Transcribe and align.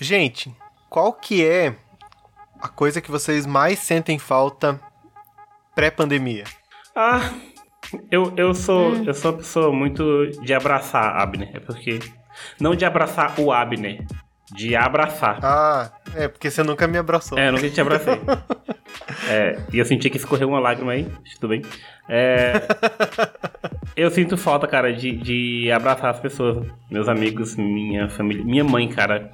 Gente, 0.00 0.50
qual 0.88 1.12
que 1.12 1.44
é 1.44 1.74
a 2.58 2.68
coisa 2.68 3.02
que 3.02 3.10
vocês 3.10 3.44
mais 3.44 3.78
sentem 3.80 4.18
falta 4.18 4.80
pré-pandemia? 5.74 6.44
Ah, 6.96 7.30
eu, 8.10 8.32
eu 8.34 8.54
sou 8.54 8.94
eu 9.04 9.12
sou 9.12 9.32
uma 9.32 9.36
pessoa 9.36 9.70
muito 9.70 10.28
de 10.42 10.54
abraçar 10.54 11.20
Abner, 11.20 11.50
é 11.52 11.60
porque 11.60 11.98
não 12.58 12.74
de 12.74 12.86
abraçar 12.86 13.38
o 13.38 13.52
Abner, 13.52 14.06
de 14.50 14.74
abraçar. 14.74 15.38
Ah, 15.42 15.92
é 16.14 16.28
porque 16.28 16.50
você 16.50 16.62
nunca 16.62 16.88
me 16.88 16.96
abraçou. 16.96 17.38
É, 17.38 17.48
eu 17.48 17.52
nunca 17.52 17.68
te 17.68 17.80
abracei. 17.82 18.14
é, 19.28 19.58
e 19.70 19.78
eu 19.78 19.84
senti 19.84 20.08
que 20.08 20.16
escorreu 20.16 20.48
uma 20.48 20.60
lágrima 20.60 20.92
aí, 20.92 21.06
tudo 21.34 21.48
bem. 21.48 21.60
É, 22.08 22.54
eu 23.94 24.10
sinto 24.10 24.38
falta, 24.38 24.66
cara, 24.66 24.94
de, 24.94 25.12
de 25.12 25.70
abraçar 25.70 26.10
as 26.10 26.20
pessoas, 26.20 26.66
meus 26.90 27.06
amigos, 27.06 27.54
minha 27.54 28.08
família, 28.08 28.42
minha 28.42 28.64
mãe, 28.64 28.88
cara. 28.88 29.30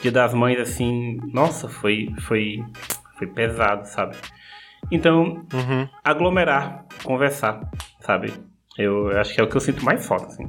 Dia 0.00 0.10
das 0.12 0.32
mães, 0.32 0.58
assim, 0.58 1.18
nossa, 1.32 1.68
foi, 1.68 2.08
foi, 2.20 2.64
foi 3.18 3.26
pesado, 3.26 3.86
sabe? 3.86 4.16
Então, 4.90 5.44
Uhum. 5.52 5.88
aglomerar, 6.02 6.84
conversar, 7.04 7.60
sabe? 8.00 8.32
Eu 8.78 9.16
acho 9.18 9.34
que 9.34 9.40
é 9.40 9.44
o 9.44 9.48
que 9.48 9.56
eu 9.56 9.60
sinto 9.60 9.84
mais 9.84 10.06
falta, 10.06 10.26
assim. 10.26 10.48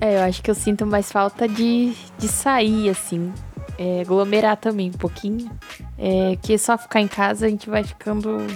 É, 0.00 0.16
eu 0.18 0.22
acho 0.22 0.42
que 0.42 0.50
eu 0.50 0.54
sinto 0.54 0.86
mais 0.86 1.10
falta 1.10 1.48
de, 1.48 1.92
de 2.18 2.28
sair, 2.28 2.88
assim. 2.90 3.32
É, 3.78 4.02
aglomerar 4.02 4.56
também 4.56 4.88
um 4.90 4.98
pouquinho. 4.98 5.50
É, 5.98 6.36
que 6.42 6.56
só 6.58 6.76
ficar 6.76 7.00
em 7.00 7.08
casa 7.08 7.46
a 7.46 7.48
gente 7.48 7.68
vai 7.70 7.82
ficando. 7.82 8.46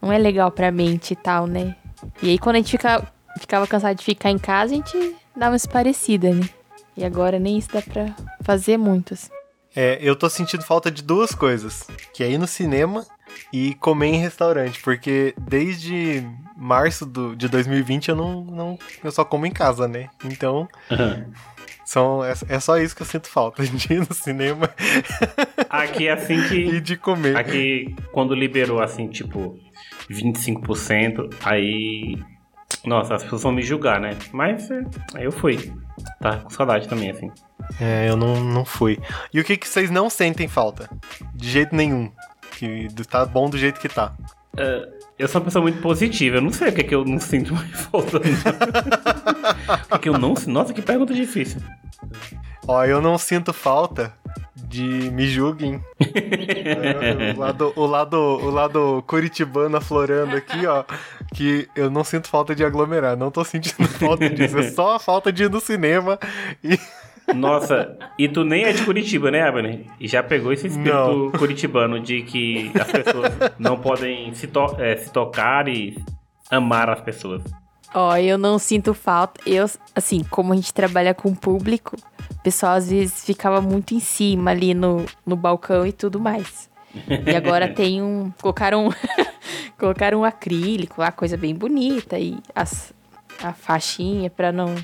Não 0.00 0.12
é 0.12 0.18
legal 0.18 0.50
pra 0.50 0.70
mente 0.70 1.12
e 1.12 1.16
tal, 1.16 1.46
né? 1.46 1.74
E 2.22 2.30
aí 2.30 2.38
quando 2.38 2.56
a 2.56 2.58
gente 2.58 2.70
fica, 2.70 3.02
ficava 3.38 3.66
cansado 3.66 3.96
de 3.96 4.04
ficar 4.04 4.30
em 4.30 4.38
casa, 4.38 4.72
a 4.74 4.76
gente 4.76 5.16
dava 5.34 5.52
umas 5.52 5.66
parecidas, 5.66 6.36
né? 6.36 6.48
E 6.96 7.04
agora 7.04 7.38
nem 7.38 7.58
isso 7.58 7.70
dá 7.72 7.82
pra 7.82 8.14
fazer 8.42 8.76
muito, 8.76 9.14
assim. 9.14 9.30
É, 9.76 9.98
eu 10.00 10.16
tô 10.16 10.28
sentindo 10.30 10.64
falta 10.64 10.90
de 10.90 11.02
duas 11.02 11.34
coisas, 11.34 11.86
que 12.14 12.24
é 12.24 12.30
ir 12.30 12.38
no 12.38 12.46
cinema 12.46 13.06
e 13.52 13.74
comer 13.74 14.06
em 14.06 14.18
restaurante, 14.18 14.80
porque 14.82 15.34
desde 15.38 16.26
março 16.56 17.04
do, 17.04 17.36
de 17.36 17.48
2020 17.48 18.08
eu 18.08 18.16
não, 18.16 18.44
não 18.44 18.78
eu 19.04 19.12
só 19.12 19.24
como 19.24 19.44
em 19.44 19.50
casa, 19.50 19.86
né? 19.86 20.08
Então, 20.24 20.66
são, 21.84 22.24
é, 22.24 22.32
é 22.48 22.58
só 22.58 22.78
isso 22.78 22.96
que 22.96 23.02
eu 23.02 23.06
sinto 23.06 23.28
falta, 23.28 23.62
de 23.68 23.92
ir 23.92 24.00
no 24.00 24.14
cinema 24.14 24.70
Aqui 25.68 26.08
é 26.08 26.12
assim 26.12 26.38
e 26.40 26.48
que. 26.48 26.80
de 26.80 26.96
comer. 26.96 27.36
Aqui, 27.36 27.94
quando 28.12 28.34
liberou, 28.34 28.80
assim, 28.80 29.08
tipo, 29.08 29.58
25%, 30.10 31.34
aí. 31.44 32.18
Nossa, 32.86 33.16
as 33.16 33.24
pessoas 33.24 33.42
vão 33.42 33.52
me 33.52 33.62
julgar, 33.62 34.00
né? 34.00 34.16
Mas 34.32 34.70
é, 34.70 34.84
aí 35.14 35.24
eu 35.24 35.32
fui. 35.32 35.72
Tá 36.20 36.38
com 36.38 36.50
saudade 36.50 36.88
também, 36.88 37.10
assim. 37.10 37.30
É, 37.80 38.08
eu 38.08 38.16
não, 38.16 38.42
não 38.44 38.64
fui. 38.64 38.98
E 39.34 39.40
o 39.40 39.44
que, 39.44 39.56
que 39.56 39.68
vocês 39.68 39.90
não 39.90 40.08
sentem 40.08 40.46
falta? 40.46 40.88
De 41.34 41.50
jeito 41.50 41.74
nenhum. 41.74 42.12
Que 42.52 42.88
tá 43.10 43.24
bom 43.26 43.50
do 43.50 43.58
jeito 43.58 43.80
que 43.80 43.88
tá. 43.88 44.14
É, 44.56 44.88
eu 45.18 45.26
sou 45.26 45.40
uma 45.40 45.46
pessoa 45.46 45.62
muito 45.62 45.82
positiva, 45.82 46.36
eu 46.36 46.42
não 46.42 46.52
sei 46.52 46.68
o 46.68 46.72
que, 46.72 46.80
é 46.80 46.84
que 46.84 46.94
eu 46.94 47.04
não 47.04 47.18
sinto 47.18 47.54
mais 47.54 47.70
falta. 47.90 48.18
o 48.18 48.20
que, 48.20 49.94
é 49.94 49.98
que 49.98 50.08
eu 50.08 50.18
não 50.18 50.36
sinto? 50.36 50.50
Nossa, 50.50 50.72
que 50.72 50.80
pergunta 50.80 51.12
difícil. 51.12 51.60
Ó, 52.68 52.84
eu 52.84 53.00
não 53.02 53.18
sinto 53.18 53.52
falta 53.52 54.14
de 54.68 54.82
me 55.10 55.26
julguem. 55.26 55.80
É, 56.00 57.32
o, 57.34 57.38
lado, 57.38 57.72
o, 57.76 57.86
lado, 57.86 58.16
o 58.18 58.50
lado 58.50 59.04
curitibano 59.06 59.76
aflorando 59.76 60.36
aqui, 60.36 60.66
ó. 60.66 60.84
Que 61.34 61.68
eu 61.76 61.90
não 61.90 62.04
sinto 62.04 62.28
falta 62.28 62.54
de 62.54 62.64
aglomerar. 62.64 63.16
Não 63.16 63.30
tô 63.30 63.44
sentindo 63.44 63.86
falta 63.98 64.28
disso. 64.28 64.58
É 64.58 64.70
só 64.70 64.96
a 64.96 64.98
falta 64.98 65.32
de 65.32 65.44
ir 65.44 65.50
no 65.50 65.60
cinema 65.60 66.18
e. 66.62 66.78
Nossa, 67.34 67.98
e 68.16 68.28
tu 68.28 68.44
nem 68.44 68.62
é 68.64 68.72
de 68.72 68.84
Curitiba, 68.84 69.32
né, 69.32 69.42
Abner? 69.42 69.80
E 69.98 70.06
já 70.06 70.22
pegou 70.22 70.52
esse 70.52 70.68
espírito 70.68 70.94
Não. 70.94 71.30
curitibano 71.32 71.98
de 71.98 72.22
que 72.22 72.70
as 72.80 72.86
pessoas 72.92 73.32
não 73.58 73.76
podem 73.76 74.32
se, 74.32 74.46
to- 74.46 74.76
é, 74.78 74.96
se 74.96 75.10
tocar 75.10 75.66
e 75.66 75.98
amar 76.48 76.88
as 76.88 77.00
pessoas. 77.00 77.42
Ó, 77.92 78.16
eu 78.16 78.38
não 78.38 78.60
sinto 78.60 78.94
falta. 78.94 79.40
Eu, 79.44 79.68
assim, 79.92 80.22
como 80.30 80.52
a 80.52 80.56
gente 80.56 80.72
trabalha 80.72 81.12
com 81.14 81.34
público, 81.34 81.96
pessoal 82.46 82.74
às 82.76 82.88
vezes 82.88 83.24
ficava 83.24 83.60
muito 83.60 83.92
em 83.92 83.98
cima 83.98 84.52
ali 84.52 84.72
no, 84.72 85.04
no 85.26 85.34
balcão 85.34 85.84
e 85.84 85.90
tudo 85.92 86.20
mais. 86.20 86.70
E 87.26 87.34
agora 87.34 87.66
tem 87.74 88.00
um. 88.00 88.30
Colocaram, 88.40 88.88
colocaram 89.76 90.20
um 90.20 90.24
acrílico 90.24 91.00
lá, 91.00 91.10
coisa 91.10 91.36
bem 91.36 91.52
bonita. 91.56 92.16
E 92.20 92.38
as, 92.54 92.94
a 93.42 93.52
faixinha 93.52 94.30
pra 94.30 94.52
não. 94.52 94.74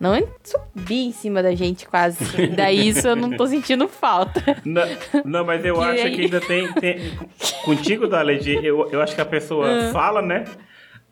Não 0.00 0.12
subir 0.42 1.06
em 1.06 1.12
cima 1.12 1.40
da 1.40 1.54
gente 1.54 1.86
quase. 1.86 2.48
Daí 2.48 2.88
isso 2.88 3.06
eu 3.06 3.14
não 3.14 3.30
tô 3.36 3.46
sentindo 3.46 3.86
falta. 3.86 4.42
Não, 4.64 4.82
não, 5.24 5.44
mas 5.46 5.64
eu 5.64 5.76
Que 5.78 5.84
acho 5.84 6.02
aí- 6.06 6.14
que 6.16 6.20
ainda 6.22 6.40
tem. 6.40 6.72
tem 6.74 7.16
contigo, 7.64 8.08
Dali, 8.08 8.40
eu, 8.66 8.90
eu 8.90 9.00
acho 9.00 9.14
que 9.14 9.20
a 9.20 9.24
pessoa 9.24 9.68
Ah. 9.88 9.92
fala, 9.92 10.20
né? 10.20 10.44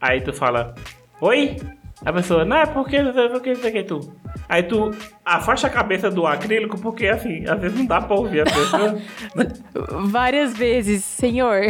Aí 0.00 0.20
tu 0.20 0.32
fala, 0.32 0.74
oi? 1.20 1.56
A 2.04 2.12
pessoa, 2.12 2.44
não, 2.44 2.56
é 2.56 2.66
porque 2.66 3.00
não 3.00 3.12
sei 3.12 3.28
porque 3.28 3.50
não 3.50 3.60
sei 3.60 3.70
o 3.70 3.72
que 3.72 3.82
tu. 3.84 4.12
Aí 4.48 4.62
tu 4.62 4.90
afasta 5.24 5.68
a 5.68 5.70
cabeça 5.70 6.10
do 6.10 6.26
acrílico, 6.26 6.78
porque 6.80 7.06
assim, 7.06 7.44
às 7.46 7.60
vezes 7.60 7.78
não 7.78 7.86
dá 7.86 8.00
pra 8.00 8.16
ouvir 8.16 8.40
a 8.40 8.44
pessoa. 8.44 8.98
Várias 10.08 10.56
vezes, 10.56 11.04
senhor. 11.04 11.60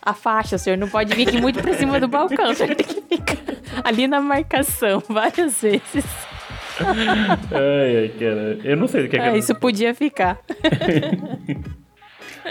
A 0.00 0.14
faixa, 0.14 0.56
o 0.56 0.58
senhor 0.58 0.76
não 0.76 0.88
pode 0.88 1.14
vir 1.14 1.28
aqui 1.28 1.40
muito 1.40 1.60
pra 1.60 1.74
cima 1.74 2.00
do 2.00 2.08
balcão. 2.08 2.50
O 2.50 2.54
senhor 2.54 2.74
tem 2.74 2.86
que 2.86 3.00
ficar 3.02 3.36
ali 3.84 4.06
na 4.06 4.20
marcação, 4.20 5.02
várias 5.08 5.60
vezes. 5.60 6.04
ai, 6.80 7.96
ai, 7.96 8.08
cara. 8.18 8.58
Eu 8.64 8.76
não 8.76 8.88
sei 8.88 9.06
o 9.06 9.08
que 9.08 9.16
é 9.16 9.20
que 9.20 9.24
Ah, 9.26 9.36
isso 9.36 9.54
podia 9.54 9.94
ficar. 9.94 10.38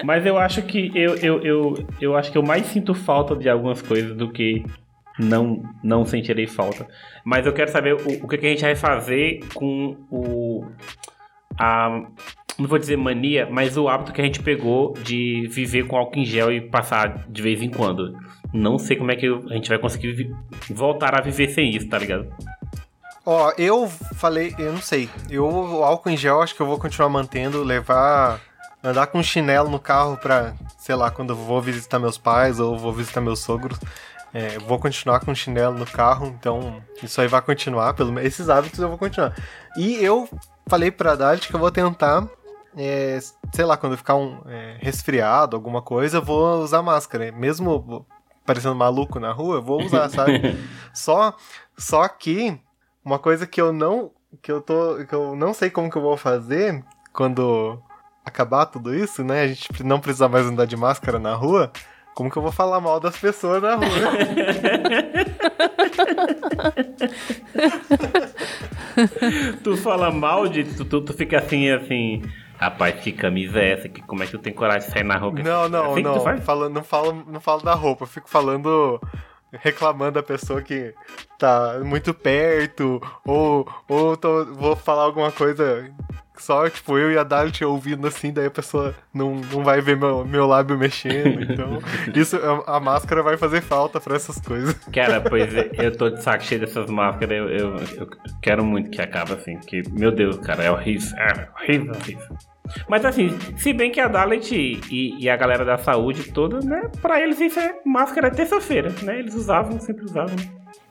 Mas 0.03 0.25
eu 0.25 0.37
acho 0.39 0.61
que 0.63 0.91
eu, 0.95 1.15
eu, 1.17 1.39
eu, 1.41 1.87
eu 2.01 2.17
acho 2.17 2.31
que 2.31 2.37
eu 2.37 2.43
mais 2.43 2.65
sinto 2.67 2.95
falta 2.95 3.35
de 3.35 3.47
algumas 3.47 3.81
coisas 3.81 4.15
do 4.15 4.31
que 4.31 4.65
não 5.19 5.63
não 5.83 6.05
sentirei 6.05 6.47
falta. 6.47 6.87
Mas 7.23 7.45
eu 7.45 7.53
quero 7.53 7.71
saber 7.71 7.93
o, 7.93 8.23
o 8.23 8.27
que, 8.27 8.37
que 8.37 8.47
a 8.47 8.49
gente 8.49 8.61
vai 8.61 8.75
fazer 8.75 9.39
com 9.53 9.97
o 10.09 10.65
a 11.57 12.01
não 12.57 12.67
vou 12.67 12.77
dizer 12.77 12.97
mania, 12.97 13.47
mas 13.49 13.77
o 13.77 13.87
hábito 13.87 14.13
que 14.13 14.21
a 14.21 14.23
gente 14.23 14.41
pegou 14.41 14.93
de 14.93 15.47
viver 15.47 15.87
com 15.87 15.97
álcool 15.97 16.19
em 16.19 16.25
gel 16.25 16.51
e 16.51 16.61
passar 16.61 17.25
de 17.27 17.41
vez 17.41 17.61
em 17.61 17.69
quando. 17.69 18.15
Não 18.53 18.77
sei 18.77 18.95
como 18.95 19.11
é 19.11 19.15
que 19.15 19.25
a 19.25 19.53
gente 19.53 19.69
vai 19.69 19.79
conseguir 19.79 20.31
voltar 20.69 21.17
a 21.17 21.21
viver 21.21 21.49
sem 21.49 21.75
isso, 21.75 21.89
tá 21.89 21.97
ligado? 21.97 22.31
Ó, 23.25 23.51
eu 23.57 23.87
falei, 23.87 24.53
eu 24.59 24.71
não 24.71 24.81
sei. 24.81 25.09
Eu, 25.29 25.45
o 25.45 25.83
álcool 25.83 26.09
em 26.09 26.17
gel, 26.17 26.41
acho 26.41 26.53
que 26.55 26.61
eu 26.61 26.67
vou 26.67 26.77
continuar 26.77 27.09
mantendo, 27.09 27.63
levar. 27.63 28.39
Andar 28.83 29.07
com 29.07 29.23
chinelo 29.23 29.69
no 29.69 29.79
carro 29.79 30.17
pra, 30.17 30.53
sei 30.77 30.93
lá, 30.93 31.09
quando 31.09 31.29
eu 31.29 31.37
vou 31.37 31.61
visitar 31.61 31.99
meus 31.99 32.17
pais 32.17 32.59
ou 32.59 32.77
vou 32.77 32.91
visitar 32.91 33.21
meus 33.21 33.39
sogros. 33.39 33.79
É, 34.33 34.55
eu 34.55 34.61
vou 34.61 34.79
continuar 34.79 35.19
com 35.19 35.35
chinelo 35.35 35.77
no 35.77 35.85
carro, 35.85 36.25
então 36.27 36.81
isso 37.01 37.21
aí 37.21 37.27
vai 37.27 37.41
continuar, 37.41 37.93
pelo 37.93 38.11
menos 38.11 38.27
esses 38.27 38.49
hábitos 38.49 38.79
eu 38.79 38.89
vou 38.89 38.97
continuar. 38.97 39.35
E 39.77 40.03
eu 40.03 40.27
falei 40.67 40.89
pra 40.89 41.15
Dalit 41.15 41.47
que 41.47 41.53
eu 41.53 41.59
vou 41.59 41.69
tentar, 41.69 42.27
é, 42.75 43.19
sei 43.53 43.63
lá, 43.63 43.77
quando 43.77 43.93
eu 43.93 43.97
ficar 43.97 44.15
um, 44.15 44.41
é, 44.47 44.77
resfriado, 44.79 45.55
alguma 45.55 45.83
coisa, 45.83 46.17
eu 46.17 46.23
vou 46.23 46.63
usar 46.63 46.81
máscara. 46.81 47.31
Mesmo 47.31 48.07
parecendo 48.43 48.75
maluco 48.75 49.19
na 49.19 49.31
rua, 49.31 49.57
eu 49.57 49.61
vou 49.61 49.83
usar, 49.83 50.09
sabe? 50.09 50.57
só, 50.93 51.35
só 51.77 52.07
que 52.07 52.59
uma 53.05 53.19
coisa 53.19 53.45
que 53.45 53.61
eu 53.61 53.71
não, 53.71 54.11
que 54.41 54.51
eu 54.51 54.61
tô, 54.61 55.05
que 55.05 55.13
eu 55.13 55.35
não 55.35 55.53
sei 55.53 55.69
como 55.69 55.91
que 55.91 55.97
eu 55.97 56.01
vou 56.01 56.17
fazer 56.17 56.83
quando 57.13 57.79
acabar 58.25 58.65
tudo 58.65 58.95
isso, 58.95 59.23
né? 59.23 59.41
A 59.41 59.47
gente 59.47 59.83
não 59.83 59.99
precisar 59.99 60.27
mais 60.27 60.45
andar 60.45 60.65
de 60.65 60.75
máscara 60.75 61.19
na 61.19 61.35
rua. 61.35 61.71
Como 62.13 62.29
que 62.29 62.37
eu 62.37 62.41
vou 62.41 62.51
falar 62.51 62.79
mal 62.79 62.99
das 62.99 63.17
pessoas 63.17 63.61
na 63.61 63.75
rua? 63.75 63.87
tu 69.63 69.75
fala 69.77 70.11
mal 70.11 70.47
de. 70.47 70.63
Tu, 70.63 70.85
tu, 70.85 71.01
tu 71.01 71.13
fica 71.13 71.39
assim, 71.39 71.69
assim. 71.69 72.21
Rapaz, 72.57 73.01
que 73.01 73.11
camisa 73.11 73.59
é 73.59 73.71
essa? 73.73 73.89
Que, 73.89 74.01
como 74.03 74.21
é 74.23 74.25
que 74.25 74.31
tu 74.31 74.39
tem 74.39 74.53
coragem 74.53 74.87
de 74.87 74.93
sair 74.93 75.03
na 75.03 75.17
rua? 75.17 75.33
Não, 75.43 75.67
não, 75.67 75.91
assim 75.91 76.03
não. 76.03 76.19
Fala, 76.41 76.69
não, 76.69 76.83
falo, 76.83 77.25
não 77.27 77.41
falo 77.41 77.61
da 77.63 77.73
roupa. 77.73 78.03
Eu 78.03 78.07
fico 78.07 78.29
falando. 78.29 79.01
Reclamando 79.61 80.13
da 80.13 80.23
pessoa 80.23 80.61
que 80.61 80.93
tá 81.37 81.79
muito 81.83 82.13
perto, 82.13 83.01
ou, 83.25 83.67
ou 83.87 84.17
tô- 84.17 84.45
vou 84.53 84.75
falar 84.75 85.03
alguma 85.03 85.31
coisa 85.31 85.89
só, 86.37 86.67
tipo, 86.67 86.97
eu 86.97 87.11
e 87.11 87.17
a 87.17 87.23
Dalit 87.23 87.63
ouvindo 87.63 88.07
assim, 88.07 88.33
daí 88.33 88.47
a 88.47 88.51
pessoa 88.51 88.95
não, 89.13 89.35
não 89.35 89.63
vai 89.63 89.79
ver 89.81 89.95
meu, 89.95 90.25
meu 90.25 90.47
lábio 90.47 90.77
mexendo. 90.77 91.41
Então, 91.43 91.79
isso, 92.15 92.35
a, 92.67 92.77
a 92.77 92.79
máscara 92.79 93.21
vai 93.21 93.37
fazer 93.37 93.61
falta 93.61 93.99
pra 94.01 94.15
essas 94.15 94.39
coisas. 94.41 94.73
Cara, 94.91 95.21
pois 95.21 95.53
é, 95.55 95.69
eu 95.77 95.95
tô 95.95 96.09
de 96.09 96.23
saco 96.23 96.43
cheio 96.43 96.61
dessas 96.61 96.89
máscaras. 96.89 97.37
Eu, 97.37 97.49
eu, 97.49 97.75
eu 97.97 98.09
quero 98.41 98.65
muito 98.65 98.89
que 98.89 99.01
acabe 99.01 99.33
assim. 99.33 99.59
Que, 99.59 99.83
meu 99.91 100.11
Deus, 100.11 100.37
cara, 100.37 100.63
é 100.63 100.71
horrível. 100.71 101.15
É 101.17 101.49
horrível, 101.61 101.93
horrível. 101.93 102.37
Mas 102.87 103.05
assim, 103.05 103.37
se 103.57 103.73
bem 103.73 103.91
que 103.91 103.99
a 103.99 104.07
Dalit 104.07 104.55
e, 104.89 105.17
e 105.19 105.29
a 105.29 105.35
galera 105.35 105.65
da 105.65 105.77
saúde 105.77 106.31
toda, 106.31 106.59
né? 106.59 106.89
Pra 107.01 107.21
eles 107.21 107.39
isso 107.39 107.59
é 107.59 107.75
máscara 107.85 108.31
terça-feira, 108.31 108.93
né? 109.01 109.19
Eles 109.19 109.35
usavam, 109.35 109.79
sempre 109.79 110.05
usavam. 110.05 110.35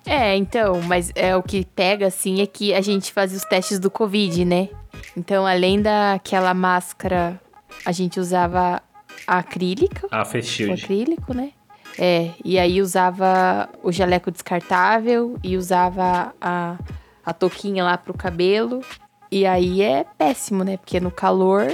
É, 0.05 0.37
então, 0.37 0.81
mas 0.83 1.13
é 1.15 1.37
o 1.37 1.43
que 1.43 1.65
pega, 1.65 2.09
assim, 2.09 2.43
é 2.43 2.47
que 2.47 2.75
a 2.75 2.81
gente 2.81 3.13
fazia 3.13 3.39
os 3.39 3.45
testes 3.45 3.79
do 3.79 3.91
Covid, 3.91 4.45
né? 4.45 4.69
Então, 5.17 5.47
além 5.47 5.81
daquela 5.81 6.53
máscara 6.53 7.41
a 7.85 7.93
gente 7.93 8.21
usava 8.21 8.83
a 9.27 9.39
acrílica. 9.39 10.07
A 10.11 10.23
O 10.23 10.43
Shield. 10.43 10.83
acrílico, 10.85 11.35
né? 11.35 11.53
É, 11.99 12.31
e 12.45 12.59
aí 12.59 12.81
usava 12.81 13.69
o 13.83 13.93
jaleco 13.93 14.31
descartável 14.31 15.39
e 15.43 15.57
usava 15.57 16.35
a, 16.41 16.77
a 17.25 17.33
touquinha 17.33 17.85
lá 17.85 17.99
pro 17.99 18.15
cabelo. 18.15 18.81
E 19.33 19.47
aí 19.47 19.81
é 19.81 20.05
péssimo, 20.19 20.63
né? 20.63 20.77
Porque 20.77 21.01
no 21.01 21.11
calor, 21.11 21.67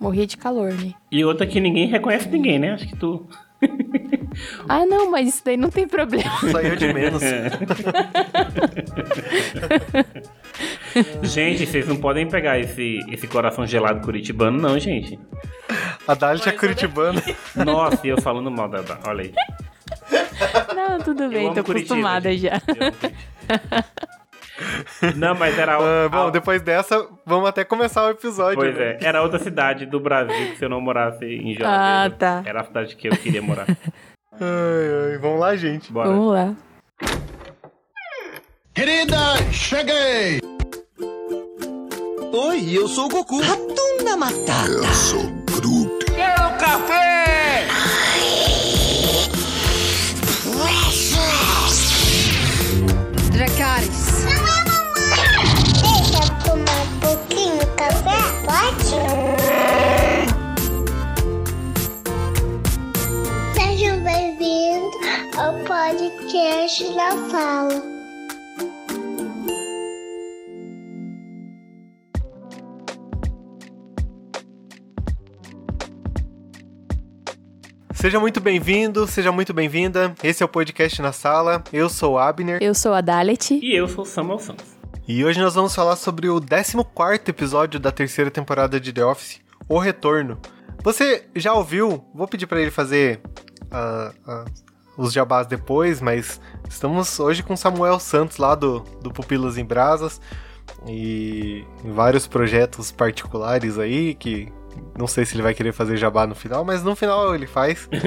morria 0.00 0.26
de 0.26 0.36
calor, 0.36 0.72
né? 0.72 0.92
E 1.12 1.24
outra 1.24 1.46
que 1.46 1.60
ninguém 1.60 1.86
reconhece 1.86 2.28
ninguém, 2.28 2.58
né? 2.58 2.72
Acho 2.72 2.88
que 2.88 2.96
tu. 2.96 3.24
Ah, 4.68 4.84
não, 4.84 5.10
mas 5.10 5.28
isso 5.28 5.42
daí 5.42 5.56
não 5.56 5.70
tem 5.70 5.88
problema. 5.88 6.30
Saiu 6.52 6.76
de 6.76 6.92
menos. 6.92 7.22
Gente, 11.22 11.64
vocês 11.66 11.88
não 11.88 11.96
podem 11.96 12.28
pegar 12.28 12.58
esse, 12.58 12.98
esse 13.10 13.26
coração 13.26 13.66
gelado 13.66 14.02
curitibano, 14.02 14.58
não, 14.60 14.78
gente. 14.78 15.18
A 16.06 16.12
Dalit 16.14 16.46
é 16.46 16.52
curitibana. 16.52 17.22
Nossa, 17.64 18.06
e 18.06 18.10
eu 18.10 18.20
falando 18.20 18.50
mal 18.50 18.68
da. 18.68 18.82
da- 18.82 18.98
Olha 19.06 19.22
aí. 19.22 19.32
Não, 20.74 20.98
tudo 20.98 21.30
bem, 21.30 21.54
tô 21.54 21.64
Curitiba, 21.64 21.94
acostumada 21.94 22.30
gente. 22.36 22.42
já. 22.42 22.60
Não, 25.16 25.34
mas 25.34 25.58
era. 25.58 25.76
Ah, 25.76 26.08
bom, 26.08 26.26
a- 26.28 26.30
depois 26.30 26.62
dessa, 26.62 27.06
vamos 27.24 27.48
até 27.48 27.64
começar 27.64 28.06
o 28.06 28.10
episódio. 28.10 28.58
Pois 28.58 28.74
né? 28.76 28.98
é, 29.00 29.04
era 29.04 29.22
outra 29.22 29.38
cidade 29.38 29.84
do 29.86 30.00
Brasil 30.00 30.50
que 30.52 30.56
se 30.58 30.64
eu 30.64 30.68
não 30.68 30.80
morasse 30.80 31.24
em 31.24 31.54
Juazeiro, 31.54 31.64
Ah, 31.66 32.10
tá. 32.18 32.42
era 32.44 32.60
a 32.60 32.64
cidade 32.64 32.96
que 32.96 33.08
eu 33.08 33.16
queria 33.16 33.42
morar. 33.42 33.66
Ai, 34.38 35.12
ai, 35.12 35.18
vamos 35.18 35.40
lá, 35.40 35.56
gente. 35.56 35.90
Bora. 35.90 36.08
Vamos 36.10 36.30
lá. 36.34 36.54
Querida, 38.74 39.16
cheguei! 39.50 40.40
Oi, 42.32 42.68
eu 42.76 42.86
sou 42.86 43.06
o 43.06 43.08
Goku. 43.08 43.40
Ratunda 43.40 44.14
Matata. 44.18 44.68
Eu 44.70 44.84
sou 44.92 45.22
Groot. 45.46 46.04
Dracarys. 46.12 47.25
Café, 57.76 58.16
pode? 58.44 58.96
Sejam 63.54 64.00
bem-vindos 64.02 64.96
ao 65.36 65.54
podcast 65.64 66.84
da 66.94 67.10
Fala. 67.30 67.96
Seja 77.92 78.20
muito 78.20 78.40
bem-vindo, 78.40 79.06
seja 79.06 79.32
muito 79.32 79.52
bem-vinda. 79.52 80.14
Esse 80.22 80.42
é 80.42 80.46
o 80.46 80.48
podcast 80.48 81.02
na 81.02 81.12
sala. 81.12 81.62
Eu 81.72 81.88
sou 81.88 82.14
o 82.14 82.18
Abner 82.18 82.58
Eu 82.62 82.74
sou 82.74 82.94
a 82.94 83.00
Dalet. 83.00 83.58
E 83.60 83.74
eu 83.74 83.88
sou 83.88 84.04
o 84.04 84.06
Samuel 84.06 84.38
Santos. 84.38 84.75
E 85.08 85.24
hoje 85.24 85.40
nós 85.40 85.54
vamos 85.54 85.72
falar 85.72 85.94
sobre 85.94 86.28
o 86.28 86.40
14 86.40 86.76
episódio 87.28 87.78
da 87.78 87.92
terceira 87.92 88.28
temporada 88.28 88.80
de 88.80 88.92
The 88.92 89.04
Office, 89.04 89.40
O 89.68 89.78
Retorno. 89.78 90.36
Você 90.82 91.28
já 91.34 91.54
ouviu? 91.54 92.04
Vou 92.12 92.26
pedir 92.26 92.48
pra 92.48 92.60
ele 92.60 92.72
fazer 92.72 93.20
ah, 93.70 94.12
ah, 94.26 94.44
os 94.96 95.12
jabás 95.12 95.46
depois, 95.46 96.00
mas 96.00 96.40
estamos 96.68 97.20
hoje 97.20 97.44
com 97.44 97.56
Samuel 97.56 98.00
Santos 98.00 98.38
lá 98.38 98.56
do, 98.56 98.80
do 99.00 99.12
Pupilas 99.12 99.56
em 99.56 99.64
Brasas 99.64 100.20
e 100.88 101.64
vários 101.84 102.26
projetos 102.26 102.90
particulares 102.90 103.78
aí 103.78 104.12
que 104.12 104.52
não 104.98 105.06
sei 105.06 105.24
se 105.24 105.34
ele 105.34 105.42
vai 105.42 105.54
querer 105.54 105.72
fazer 105.72 105.96
jabá 105.96 106.26
no 106.26 106.34
final, 106.34 106.64
mas 106.64 106.82
no 106.82 106.94
final 106.96 107.34
ele 107.34 107.46
faz. 107.46 107.88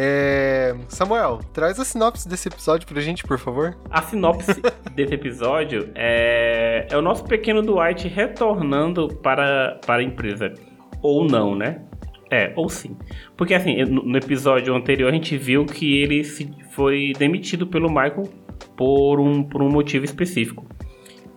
É, 0.00 0.76
Samuel, 0.86 1.40
traz 1.52 1.80
a 1.80 1.84
sinopse 1.84 2.28
desse 2.28 2.48
episódio 2.48 2.86
pra 2.86 3.00
gente, 3.00 3.24
por 3.24 3.38
favor. 3.38 3.76
A 3.90 4.00
sinopse 4.02 4.60
desse 4.94 5.14
episódio 5.14 5.90
é, 5.94 6.86
é 6.88 6.96
o 6.96 7.02
nosso 7.02 7.24
pequeno 7.24 7.62
Dwight 7.62 8.06
retornando 8.06 9.08
para, 9.08 9.80
para 9.84 10.00
a 10.00 10.04
empresa. 10.04 10.52
Ou 11.02 11.24
não, 11.24 11.56
né? 11.56 11.82
É, 12.30 12.52
ou 12.54 12.68
sim. 12.68 12.96
Porque 13.36 13.54
assim, 13.54 13.82
no, 13.84 14.16
episódio 14.16 14.74
anterior 14.74 15.08
a 15.08 15.14
gente 15.14 15.36
viu 15.36 15.64
que 15.64 16.00
ele 16.00 16.22
se, 16.22 16.48
foi 16.70 17.12
demitido 17.18 17.66
pelo 17.66 17.88
Michael 17.88 18.28
por 18.76 19.18
um, 19.18 19.42
por 19.42 19.62
um 19.62 19.70
motivo 19.70 20.04
específico. 20.04 20.66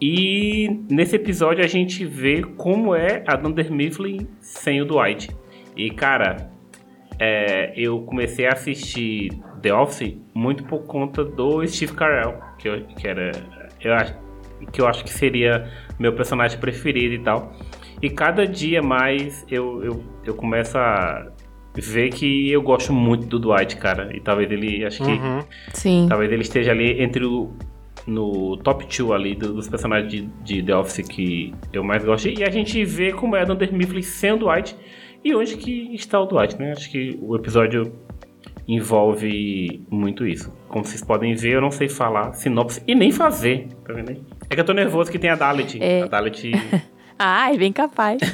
E 0.01 0.79
nesse 0.89 1.15
episódio 1.15 1.63
a 1.63 1.67
gente 1.67 2.03
vê 2.05 2.41
como 2.41 2.95
é 2.95 3.23
a 3.27 3.35
Dunder 3.35 3.71
Mifflin 3.71 4.27
sem 4.39 4.81
o 4.81 4.85
Dwight. 4.85 5.29
E 5.77 5.91
cara, 5.91 6.49
é, 7.19 7.71
eu 7.75 8.01
comecei 8.01 8.47
a 8.47 8.53
assistir 8.53 9.29
The 9.61 9.71
Office 9.73 10.17
muito 10.33 10.63
por 10.63 10.85
conta 10.85 11.23
do 11.23 11.65
Steve 11.67 11.93
Carell, 11.93 12.39
que, 12.57 12.67
eu, 12.67 12.83
que 12.85 13.07
era 13.07 13.31
eu 13.79 13.93
acho 13.93 14.15
que 14.71 14.81
eu 14.81 14.87
acho 14.87 15.03
que 15.03 15.09
seria 15.09 15.69
meu 15.99 16.13
personagem 16.13 16.59
preferido 16.59 17.15
e 17.15 17.19
tal. 17.19 17.53
E 18.01 18.09
cada 18.09 18.45
dia 18.47 18.81
mais 18.81 19.45
eu, 19.49 19.83
eu, 19.83 20.03
eu 20.25 20.33
começo 20.33 20.77
a 20.77 21.27
ver 21.75 22.09
que 22.09 22.51
eu 22.51 22.61
gosto 22.61 22.91
muito 22.91 23.27
do 23.27 23.39
Dwight, 23.39 23.77
cara. 23.77 24.15
E 24.15 24.19
talvez 24.19 24.51
ele 24.51 24.83
acho 24.83 25.03
que 25.03 25.11
Uhum. 25.11 25.39
Sim. 25.73 26.05
Talvez 26.09 26.31
ele 26.31 26.41
esteja 26.41 26.71
ali 26.71 27.01
entre 27.01 27.23
o 27.25 27.53
no 28.07 28.57
top 28.57 28.85
2 28.85 29.11
ali 29.11 29.35
do- 29.35 29.53
dos 29.53 29.67
personagens 29.69 30.11
de, 30.11 30.21
de 30.43 30.63
The 30.63 30.75
Office 30.75 31.07
que 31.07 31.53
eu 31.71 31.83
mais 31.83 32.03
gosto. 32.03 32.27
E 32.27 32.43
a 32.43 32.49
gente 32.49 32.83
vê 32.83 33.11
como 33.11 33.35
é 33.35 33.41
a 33.41 33.45
Dunder 33.45 33.73
Mifflin 33.73 34.01
sem 34.01 34.31
o 34.33 34.37
Dwight 34.37 34.75
e 35.23 35.35
onde 35.35 35.55
que 35.57 35.93
está 35.93 36.19
o 36.19 36.25
Dwight, 36.25 36.57
né? 36.59 36.71
Acho 36.71 36.89
que 36.89 37.17
o 37.21 37.35
episódio 37.35 37.93
envolve 38.67 39.81
muito 39.89 40.25
isso. 40.25 40.51
Como 40.67 40.83
vocês 40.85 41.03
podem 41.03 41.35
ver, 41.35 41.53
eu 41.55 41.61
não 41.61 41.71
sei 41.71 41.89
falar 41.89 42.33
sinopse 42.33 42.81
e 42.87 42.95
nem 42.95 43.11
fazer, 43.11 43.67
tá 43.85 43.93
vendo 43.93 44.09
aí? 44.09 44.21
É 44.49 44.55
que 44.55 44.61
eu 44.61 44.65
tô 44.65 44.73
nervoso 44.73 45.11
que 45.11 45.19
tem 45.19 45.29
a 45.29 45.35
Dalit. 45.35 45.77
É. 45.81 46.03
A 46.03 46.07
Dalit... 46.07 46.51
Ai, 47.23 47.55
bem 47.55 47.71
capaz. 47.71 48.19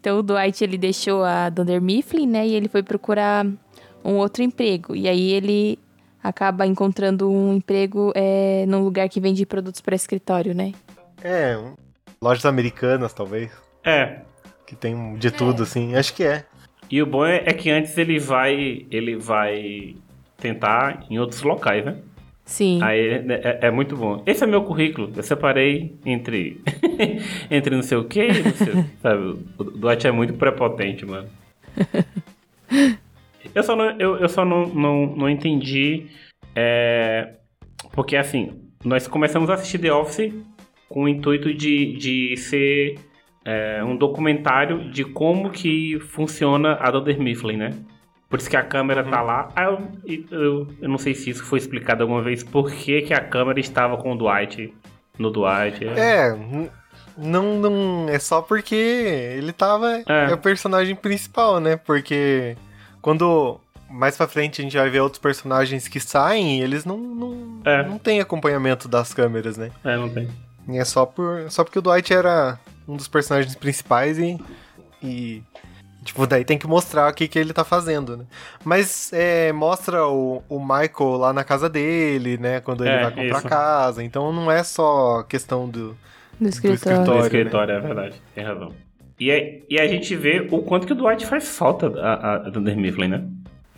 então 0.00 0.18
o 0.18 0.22
Dwight 0.22 0.62
ele 0.62 0.78
deixou 0.78 1.24
a 1.24 1.48
Dunder 1.48 1.80
Mifflin, 1.80 2.26
né? 2.28 2.46
E 2.46 2.54
ele 2.54 2.68
foi 2.68 2.82
procurar 2.82 3.44
um 4.04 4.12
outro 4.14 4.42
emprego. 4.42 4.94
E 4.94 5.08
aí 5.08 5.32
ele 5.32 5.78
acaba 6.24 6.66
encontrando 6.66 7.30
um 7.30 7.52
emprego 7.54 8.10
é, 8.16 8.64
num 8.66 8.82
lugar 8.82 9.08
que 9.08 9.20
vende 9.20 9.44
produtos 9.46 9.80
para 9.82 9.94
escritório, 9.94 10.54
né? 10.54 10.72
É, 11.22 11.56
lojas 12.20 12.46
americanas, 12.46 13.12
talvez. 13.12 13.50
é, 13.84 14.20
Que 14.66 14.74
tem 14.74 15.14
de 15.16 15.30
tudo, 15.30 15.62
assim. 15.62 15.94
Acho 15.94 16.14
que 16.14 16.24
é. 16.24 16.44
e 16.90 17.00
o 17.02 17.06
bom 17.06 17.24
é, 17.26 17.42
é 17.46 17.52
que 17.52 17.70
antes 17.70 17.96
ele 17.98 18.18
vai, 18.18 18.86
ele 18.90 19.16
vai 19.16 19.94
tentar 20.38 21.04
em 21.10 21.18
outros 21.18 21.42
locais, 21.42 21.84
né? 21.84 21.96
Sim. 22.46 22.78
Aí 22.82 23.00
é, 23.08 23.24
é- 23.28 23.58
é 23.62 23.70
muito 23.70 23.96
bom. 23.96 24.22
Esse 24.26 24.44
é 24.44 24.46
meu 24.46 24.62
currículo. 24.64 25.10
Eu 25.16 25.22
separei 25.22 25.94
entre. 26.04 26.60
entre 27.50 27.74
não 27.74 27.82
sei 27.82 27.96
o 27.96 28.04
que 28.04 28.22
e 28.22 28.42
não 28.42 28.52
sei. 28.52 28.74
o- 28.74 28.86
Sabe? 29.00 29.38
O 29.58 29.64
Dwight 29.64 30.06
é 30.06 30.10
muito 30.12 30.34
prepotente, 30.34 31.06
mano. 31.06 31.28
Eu 33.54 33.62
só 33.62 33.76
não, 33.76 33.90
eu, 34.00 34.16
eu 34.18 34.28
só 34.28 34.44
não, 34.44 34.66
não, 34.66 35.06
não 35.06 35.30
entendi. 35.30 36.06
é, 36.54 37.34
porque 37.92 38.16
assim, 38.16 38.52
nós 38.84 39.06
começamos 39.06 39.48
a 39.50 39.54
assistir 39.54 39.78
The 39.78 39.92
Office 39.92 40.32
com 40.88 41.04
o 41.04 41.08
intuito 41.08 41.52
de, 41.54 41.96
de 41.96 42.36
ser 42.36 42.98
é, 43.44 43.82
um 43.84 43.96
documentário 43.96 44.90
de 44.90 45.04
como 45.04 45.50
que 45.50 45.98
funciona 46.00 46.76
a 46.80 46.90
Dunder 46.90 47.18
Mifflin, 47.20 47.56
né? 47.56 47.70
Por 48.28 48.38
isso 48.40 48.50
que 48.50 48.56
a 48.56 48.62
câmera 48.64 49.04
tá 49.04 49.22
lá. 49.22 49.48
Ah, 49.54 49.64
eu, 49.64 49.78
eu, 50.30 50.68
eu 50.82 50.88
não 50.88 50.98
sei 50.98 51.14
se 51.14 51.30
isso 51.30 51.44
foi 51.44 51.58
explicado 51.58 52.02
alguma 52.02 52.20
vez. 52.22 52.42
Por 52.42 52.70
que, 52.72 53.02
que 53.02 53.14
a 53.14 53.20
câmera 53.20 53.60
estava 53.60 53.96
com 53.96 54.12
o 54.12 54.16
Dwight 54.18 54.74
no 55.18 55.30
Dwight. 55.30 55.86
É, 55.86 56.30
n- 56.34 56.68
não, 57.16 57.60
não. 57.60 58.08
É 58.08 58.18
só 58.18 58.42
porque 58.42 58.74
ele 58.74 59.52
tava. 59.52 60.02
É. 60.08 60.30
É. 60.30 60.34
o 60.34 60.38
personagem 60.38 60.96
principal, 60.96 61.60
né? 61.60 61.76
Porque 61.76 62.56
quando. 63.04 63.60
Mais 63.90 64.16
pra 64.16 64.26
frente 64.26 64.60
a 64.60 64.64
gente 64.64 64.76
vai 64.76 64.88
ver 64.90 65.00
outros 65.00 65.20
personagens 65.20 65.86
que 65.86 66.00
saem, 66.00 66.58
eles 66.60 66.84
não, 66.84 66.96
não, 66.96 67.60
É. 67.64 67.86
não 67.86 67.98
tem 67.98 68.18
acompanhamento 68.18 68.88
das 68.88 69.12
câmeras, 69.14 69.56
né? 69.58 69.70
É, 69.84 69.94
não 69.96 70.08
tem. 70.08 70.28
E 70.66 70.78
é 70.78 70.84
só, 70.84 71.04
por, 71.06 71.48
só 71.50 71.62
porque 71.62 71.78
o 71.78 71.82
Dwight 71.82 72.12
era 72.12 72.58
um 72.88 72.96
dos 72.96 73.06
personagens 73.06 73.54
principais 73.54 74.18
e. 74.18 74.40
E. 75.02 75.42
Tipo, 76.02 76.26
daí 76.26 76.44
tem 76.44 76.58
que 76.58 76.66
mostrar 76.66 77.10
o 77.10 77.14
que, 77.14 77.28
que 77.28 77.38
ele 77.38 77.52
tá 77.52 77.62
fazendo, 77.64 78.16
né? 78.16 78.24
Mas 78.64 79.10
é, 79.12 79.52
mostra 79.52 80.06
o, 80.06 80.42
o 80.48 80.58
Michael 80.58 81.16
lá 81.18 81.32
na 81.32 81.44
casa 81.44 81.68
dele, 81.68 82.36
né? 82.38 82.60
Quando 82.60 82.84
ele 82.84 82.94
É, 82.94 83.02
vai 83.02 83.10
comprar 83.12 83.38
isso. 83.38 83.48
casa. 83.48 84.02
Então 84.02 84.32
não 84.32 84.50
é 84.50 84.62
só 84.64 85.22
questão 85.24 85.68
do. 85.68 85.96
Do 86.40 86.48
escritório. 86.48 86.74
escritório. 86.74 87.06
No 87.06 87.14
né? 87.20 87.20
escritório, 87.26 87.74
é 87.74 87.80
verdade. 87.80 88.22
Tem 88.34 88.44
razão. 88.44 88.72
E, 89.18 89.30
é- 89.30 89.62
e 89.68 89.78
a 89.78 89.86
gente 89.86 90.14
vê 90.16 90.46
o 90.50 90.58
quanto 90.62 90.86
que 90.86 90.92
o 90.92 90.96
Dwight 90.96 91.24
faz 91.26 91.48
falta 91.56 91.86
a, 92.00 92.34
a 92.34 92.38
Dunder 92.50 92.76
Mifflin, 92.76 93.08
né? 93.08 93.24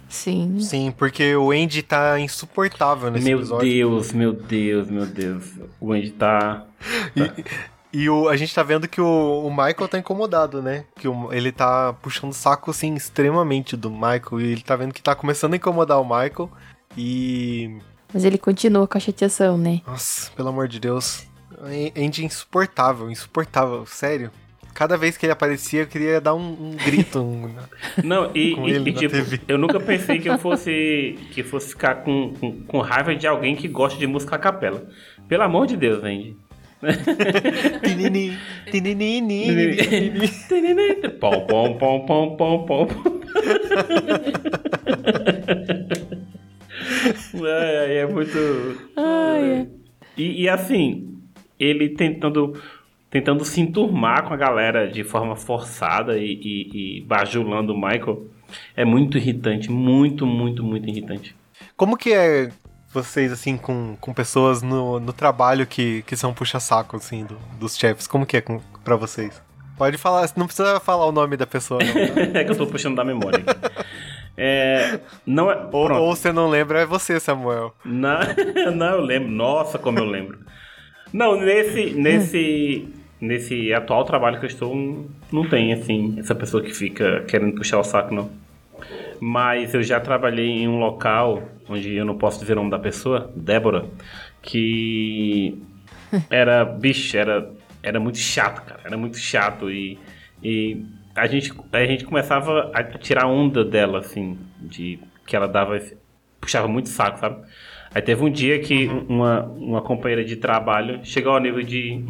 Sim. 0.08 0.60
Sim, 0.60 0.94
porque 0.96 1.34
o 1.34 1.50
Andy 1.50 1.82
tá 1.82 2.18
insuportável 2.20 3.10
nesse 3.10 3.24
meu 3.24 3.38
episódio. 3.38 3.68
Deus, 3.68 4.12
meu 4.12 4.32
Deus, 4.32 4.88
meu 4.88 5.04
Deus. 5.06 5.44
O 5.80 5.92
Andy 5.92 6.10
tá. 6.12 6.64
E, 7.16 7.44
E 7.92 8.10
o, 8.10 8.28
a 8.28 8.36
gente 8.36 8.54
tá 8.54 8.62
vendo 8.62 8.86
que 8.86 9.00
o, 9.00 9.46
o 9.46 9.50
Michael 9.50 9.88
tá 9.88 9.98
incomodado, 9.98 10.60
né? 10.62 10.84
Que 10.96 11.08
o- 11.08 11.32
ele 11.32 11.50
tá 11.50 11.92
puxando 11.94 12.30
o 12.30 12.34
saco, 12.34 12.70
assim, 12.70 12.94
extremamente 12.94 13.76
do 13.76 13.90
Michael. 13.90 14.40
E 14.40 14.44
ele 14.52 14.60
tá 14.62 14.76
vendo 14.76 14.92
que 14.94 15.02
tá 15.02 15.14
começando 15.14 15.54
a 15.54 15.56
incomodar 15.56 16.00
o 16.00 16.04
Michael. 16.04 16.50
E. 16.96 17.76
Mas 18.12 18.24
ele 18.24 18.38
continua 18.38 18.86
com 18.86 18.96
a 18.96 19.00
chateação, 19.00 19.56
né? 19.58 19.80
Nossa, 19.86 20.30
pelo 20.32 20.48
amor 20.50 20.68
de 20.68 20.78
Deus. 20.78 21.26
Andy 21.96 22.24
insuportável, 22.24 23.10
insuportável, 23.10 23.84
sério. 23.86 24.30
Cada 24.76 24.94
vez 24.98 25.16
que 25.16 25.24
ele 25.24 25.32
aparecia, 25.32 25.80
eu 25.80 25.86
queria 25.86 26.20
dar 26.20 26.34
um, 26.34 26.50
um 26.52 26.76
grito. 26.84 27.18
um- 27.20 27.50
Não, 28.04 28.30
e, 28.34 28.54
Com 28.54 28.68
e- 28.68 28.72
ele 28.72 28.90
e, 28.90 28.92
na 28.92 28.98
tipo, 28.98 29.14
TV. 29.14 29.40
eu 29.48 29.56
nunca 29.56 29.80
pensei 29.80 30.18
que 30.18 30.28
eu 30.28 30.36
fosse 30.38 31.18
que 31.32 31.42
fosse 31.42 31.70
ficar 31.70 31.94
com, 32.04 32.34
com, 32.38 32.60
com 32.64 32.80
raiva 32.80 33.16
de 33.16 33.26
alguém 33.26 33.56
que 33.56 33.68
gosta 33.68 33.98
de 33.98 34.06
música 34.06 34.36
a 34.36 34.38
capela. 34.38 34.86
Pelo 35.26 35.44
amor 35.44 35.66
de 35.66 35.78
Deus, 35.78 36.04
Andy. 36.04 36.36
Pom, 41.20 41.46
pom, 41.46 41.78
pom, 41.78 42.06
pom, 42.06 42.36
pom, 42.36 42.66
pom. 42.66 42.88
Ai, 47.34 47.76
ai, 47.78 47.96
é 47.98 48.06
muito. 48.06 48.38
Ai, 48.96 49.68
E, 50.16 50.42
e 50.42 50.48
assim, 50.48 51.18
ele 51.58 51.90
tentando 51.90 52.54
tentando 53.10 53.44
se 53.44 53.60
enturmar 53.60 54.24
com 54.24 54.34
a 54.34 54.36
galera 54.36 54.88
de 54.90 55.02
forma 55.04 55.36
forçada 55.36 56.18
e, 56.18 56.32
e- 56.32 56.98
e 56.98 57.00
bajulando 57.02 57.72
o 57.72 57.76
Michael 57.76 58.26
é 58.76 58.84
muito 58.84 59.16
irritante, 59.18 59.70
muito, 59.70 60.26
muito, 60.26 60.62
muito 60.62 60.88
irritante. 60.88 61.34
Como 61.76 61.96
que 61.96 62.12
é 62.12 62.50
vocês, 62.92 63.30
assim, 63.32 63.56
com, 63.56 63.96
com 64.00 64.12
pessoas 64.14 64.62
no, 64.62 64.98
no 65.00 65.12
trabalho 65.12 65.66
que, 65.66 66.02
que 66.02 66.16
são 66.16 66.32
puxa-saco, 66.32 66.96
assim, 66.96 67.24
do- 67.24 67.38
dos 67.58 67.76
chefs? 67.76 68.06
Como 68.06 68.24
que 68.26 68.36
é 68.36 68.40
com, 68.40 68.60
pra 68.84 68.96
vocês? 68.96 69.42
Pode 69.76 69.98
falar, 69.98 70.26
não 70.36 70.46
precisa 70.46 70.80
falar 70.80 71.04
o 71.06 71.12
nome 71.12 71.36
da 71.36 71.46
pessoa, 71.46 71.80
não. 71.82 71.92
tá? 71.92 72.20
é 72.40 72.44
que 72.44 72.50
eu 72.50 72.56
tô 72.56 72.66
puxando 72.66 72.96
da 72.96 73.04
memória. 73.04 73.44
aqui. 73.46 73.86
É, 74.38 75.00
não 75.26 75.50
é. 75.50 75.68
ou, 75.72 75.90
ou 75.92 76.14
você 76.16 76.32
não 76.32 76.48
lembra, 76.48 76.80
é 76.80 76.86
você, 76.86 77.18
Samuel. 77.20 77.74
Não, 77.84 78.18
não, 78.74 78.86
eu 78.96 79.00
lembro. 79.00 79.30
Nossa, 79.30 79.78
como 79.78 79.98
eu 79.98 80.04
lembro. 80.04 80.38
Não, 81.12 81.40
nesse, 81.40 81.90
nesse, 81.94 82.88
nesse 83.20 83.72
atual 83.72 84.04
trabalho 84.04 84.38
que 84.38 84.44
eu 84.46 84.48
estou, 84.50 84.74
não- 85.32 85.48
tem, 85.48 85.72
assim, 85.72 86.16
essa 86.18 86.34
pessoa 86.34 86.62
que 86.62 86.72
fica 86.72 87.22
querendo 87.28 87.54
puxar 87.54 87.78
o 87.78 87.84
saco, 87.84 88.14
não. 88.14 88.30
Mas 89.20 89.72
eu 89.72 89.82
já 89.82 89.98
trabalhei 89.98 90.48
em 90.48 90.68
um 90.68 90.78
local, 90.78 91.42
onde 91.68 91.94
eu 91.94 92.04
não 92.04 92.18
posso 92.18 92.38
dizer 92.40 92.52
o 92.52 92.56
nome 92.56 92.70
da 92.70 92.78
pessoa, 92.78 93.30
Débora, 93.34 93.86
que 94.42 95.58
era, 96.30 96.64
bicho, 96.64 97.16
era, 97.16 97.50
era 97.82 97.98
muito 97.98 98.18
chato, 98.18 98.64
cara, 98.64 98.80
era 98.84 98.96
muito 98.96 99.16
chato 99.18 99.70
e, 99.70 99.98
e 100.42 100.84
a, 101.14 101.26
gente, 101.26 101.52
a 101.72 101.84
gente 101.86 102.04
começava 102.04 102.70
a 102.74 102.82
tirar 102.84 103.26
onda 103.26 103.64
dela, 103.64 104.00
assim, 104.00 104.38
de 104.60 104.98
que 105.26 105.34
ela 105.34 105.48
dava, 105.48 105.80
puxava 106.40 106.68
muito 106.68 106.88
saco, 106.90 107.18
sabe? 107.18 107.42
Aí 107.96 108.02
teve 108.02 108.22
um 108.22 108.30
dia 108.30 108.58
que 108.58 108.88
uma, 109.08 109.44
uma 109.44 109.80
companheira 109.80 110.22
de 110.22 110.36
trabalho 110.36 111.00
chegou 111.02 111.32
ao 111.32 111.40
nível 111.40 111.62
de 111.62 112.04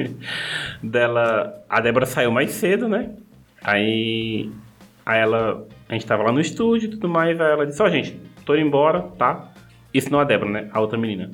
dela, 0.82 1.62
a 1.68 1.78
Débora 1.78 2.06
saiu 2.06 2.32
mais 2.32 2.52
cedo, 2.52 2.88
né? 2.88 3.10
Aí, 3.62 4.50
aí 5.04 5.20
ela, 5.20 5.68
a 5.86 5.92
gente 5.92 6.06
tava 6.06 6.22
lá 6.22 6.32
no 6.32 6.40
estúdio 6.40 6.86
e 6.86 6.90
tudo 6.92 7.06
mais, 7.06 7.38
aí 7.38 7.52
ela 7.52 7.66
disse, 7.66 7.82
ó 7.82 7.88
gente, 7.90 8.18
tô 8.46 8.54
indo 8.54 8.68
embora, 8.68 9.02
tá? 9.18 9.52
Isso 9.92 10.10
não 10.10 10.20
é 10.20 10.22
a 10.22 10.24
Débora, 10.24 10.50
né? 10.50 10.70
A 10.72 10.80
outra 10.80 10.96
menina. 10.96 11.30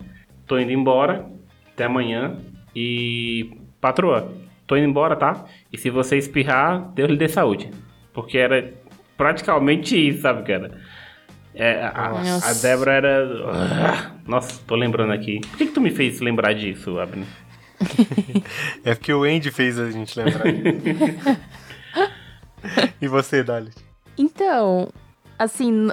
Tô 0.48 0.58
indo 0.58 0.72
embora, 0.72 1.24
até 1.72 1.84
amanhã 1.84 2.38
e 2.74 3.52
patroa, 3.80 4.32
tô 4.66 4.76
indo 4.76 4.88
embora, 4.88 5.14
tá? 5.14 5.44
E 5.72 5.78
se 5.78 5.90
você 5.90 6.16
espirrar, 6.16 6.90
Deus 6.92 7.08
lhe 7.08 7.16
dê 7.16 7.28
saúde. 7.28 7.70
Porque 8.12 8.36
era 8.36 8.68
praticamente 9.16 10.08
isso, 10.08 10.22
sabe, 10.22 10.42
cara? 10.42 10.72
É, 11.58 11.82
a, 11.82 12.12
a. 12.44 12.52
Débora 12.52 12.92
era. 12.92 13.26
Ah, 13.50 14.10
Nossa, 14.26 14.60
tô 14.66 14.74
lembrando 14.74 15.12
aqui. 15.12 15.40
Por 15.40 15.56
que, 15.56 15.66
que 15.66 15.72
tu 15.72 15.80
me 15.80 15.90
fez 15.90 16.20
lembrar 16.20 16.52
disso, 16.52 16.98
Abner? 17.00 17.26
É 18.84 18.94
porque 18.94 19.12
o 19.12 19.22
Andy 19.24 19.50
fez 19.50 19.78
a 19.78 19.90
gente 19.90 20.18
lembrar. 20.18 20.44
e 23.00 23.06
você, 23.08 23.42
Dali? 23.42 23.70
Então, 24.18 24.88
assim, 25.38 25.88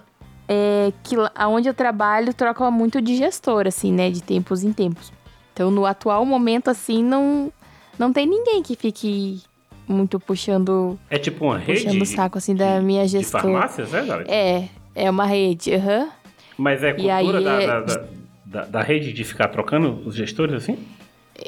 é 0.47 0.91
que 1.03 1.15
aonde 1.35 1.69
eu 1.69 1.73
trabalho 1.73 2.33
troca 2.33 2.69
muito 2.71 3.01
de 3.01 3.15
gestor, 3.15 3.67
assim, 3.67 3.91
né? 3.93 4.09
De 4.09 4.21
tempos 4.23 4.63
em 4.63 4.73
tempos. 4.73 5.11
Então, 5.53 5.69
no 5.69 5.85
atual 5.85 6.25
momento, 6.25 6.69
assim, 6.69 7.03
não, 7.03 7.51
não 7.99 8.11
tem 8.11 8.25
ninguém 8.25 8.63
que 8.63 8.75
fique 8.75 9.41
muito 9.87 10.19
puxando, 10.19 10.97
É 11.09 11.17
tipo 11.19 11.45
uma 11.45 11.57
rede 11.57 11.83
puxando 11.83 12.01
o 12.01 12.05
saco, 12.05 12.37
assim, 12.37 12.55
da 12.55 12.81
minha 12.81 13.03
de 13.03 13.09
gestora. 13.11 13.43
farmácias, 13.43 13.93
é, 13.93 14.01
Dali? 14.03 14.25
É, 14.31 14.69
é 14.95 15.09
uma 15.09 15.25
rede, 15.25 15.73
aham. 15.73 16.09
Mas 16.57 16.83
é 16.83 16.93
E 16.97 17.09
aí 17.09 17.25
cultura 17.25 17.41
da, 17.41 17.61
é- 17.61 17.67
da, 17.67 17.79
da, 17.81 18.03
da- 18.45 18.65
da 18.65 18.81
rede 18.83 19.11
de 19.13 19.23
ficar 19.23 19.47
trocando 19.47 20.01
os 20.05 20.15
gestores 20.15 20.55
assim? 20.55 20.77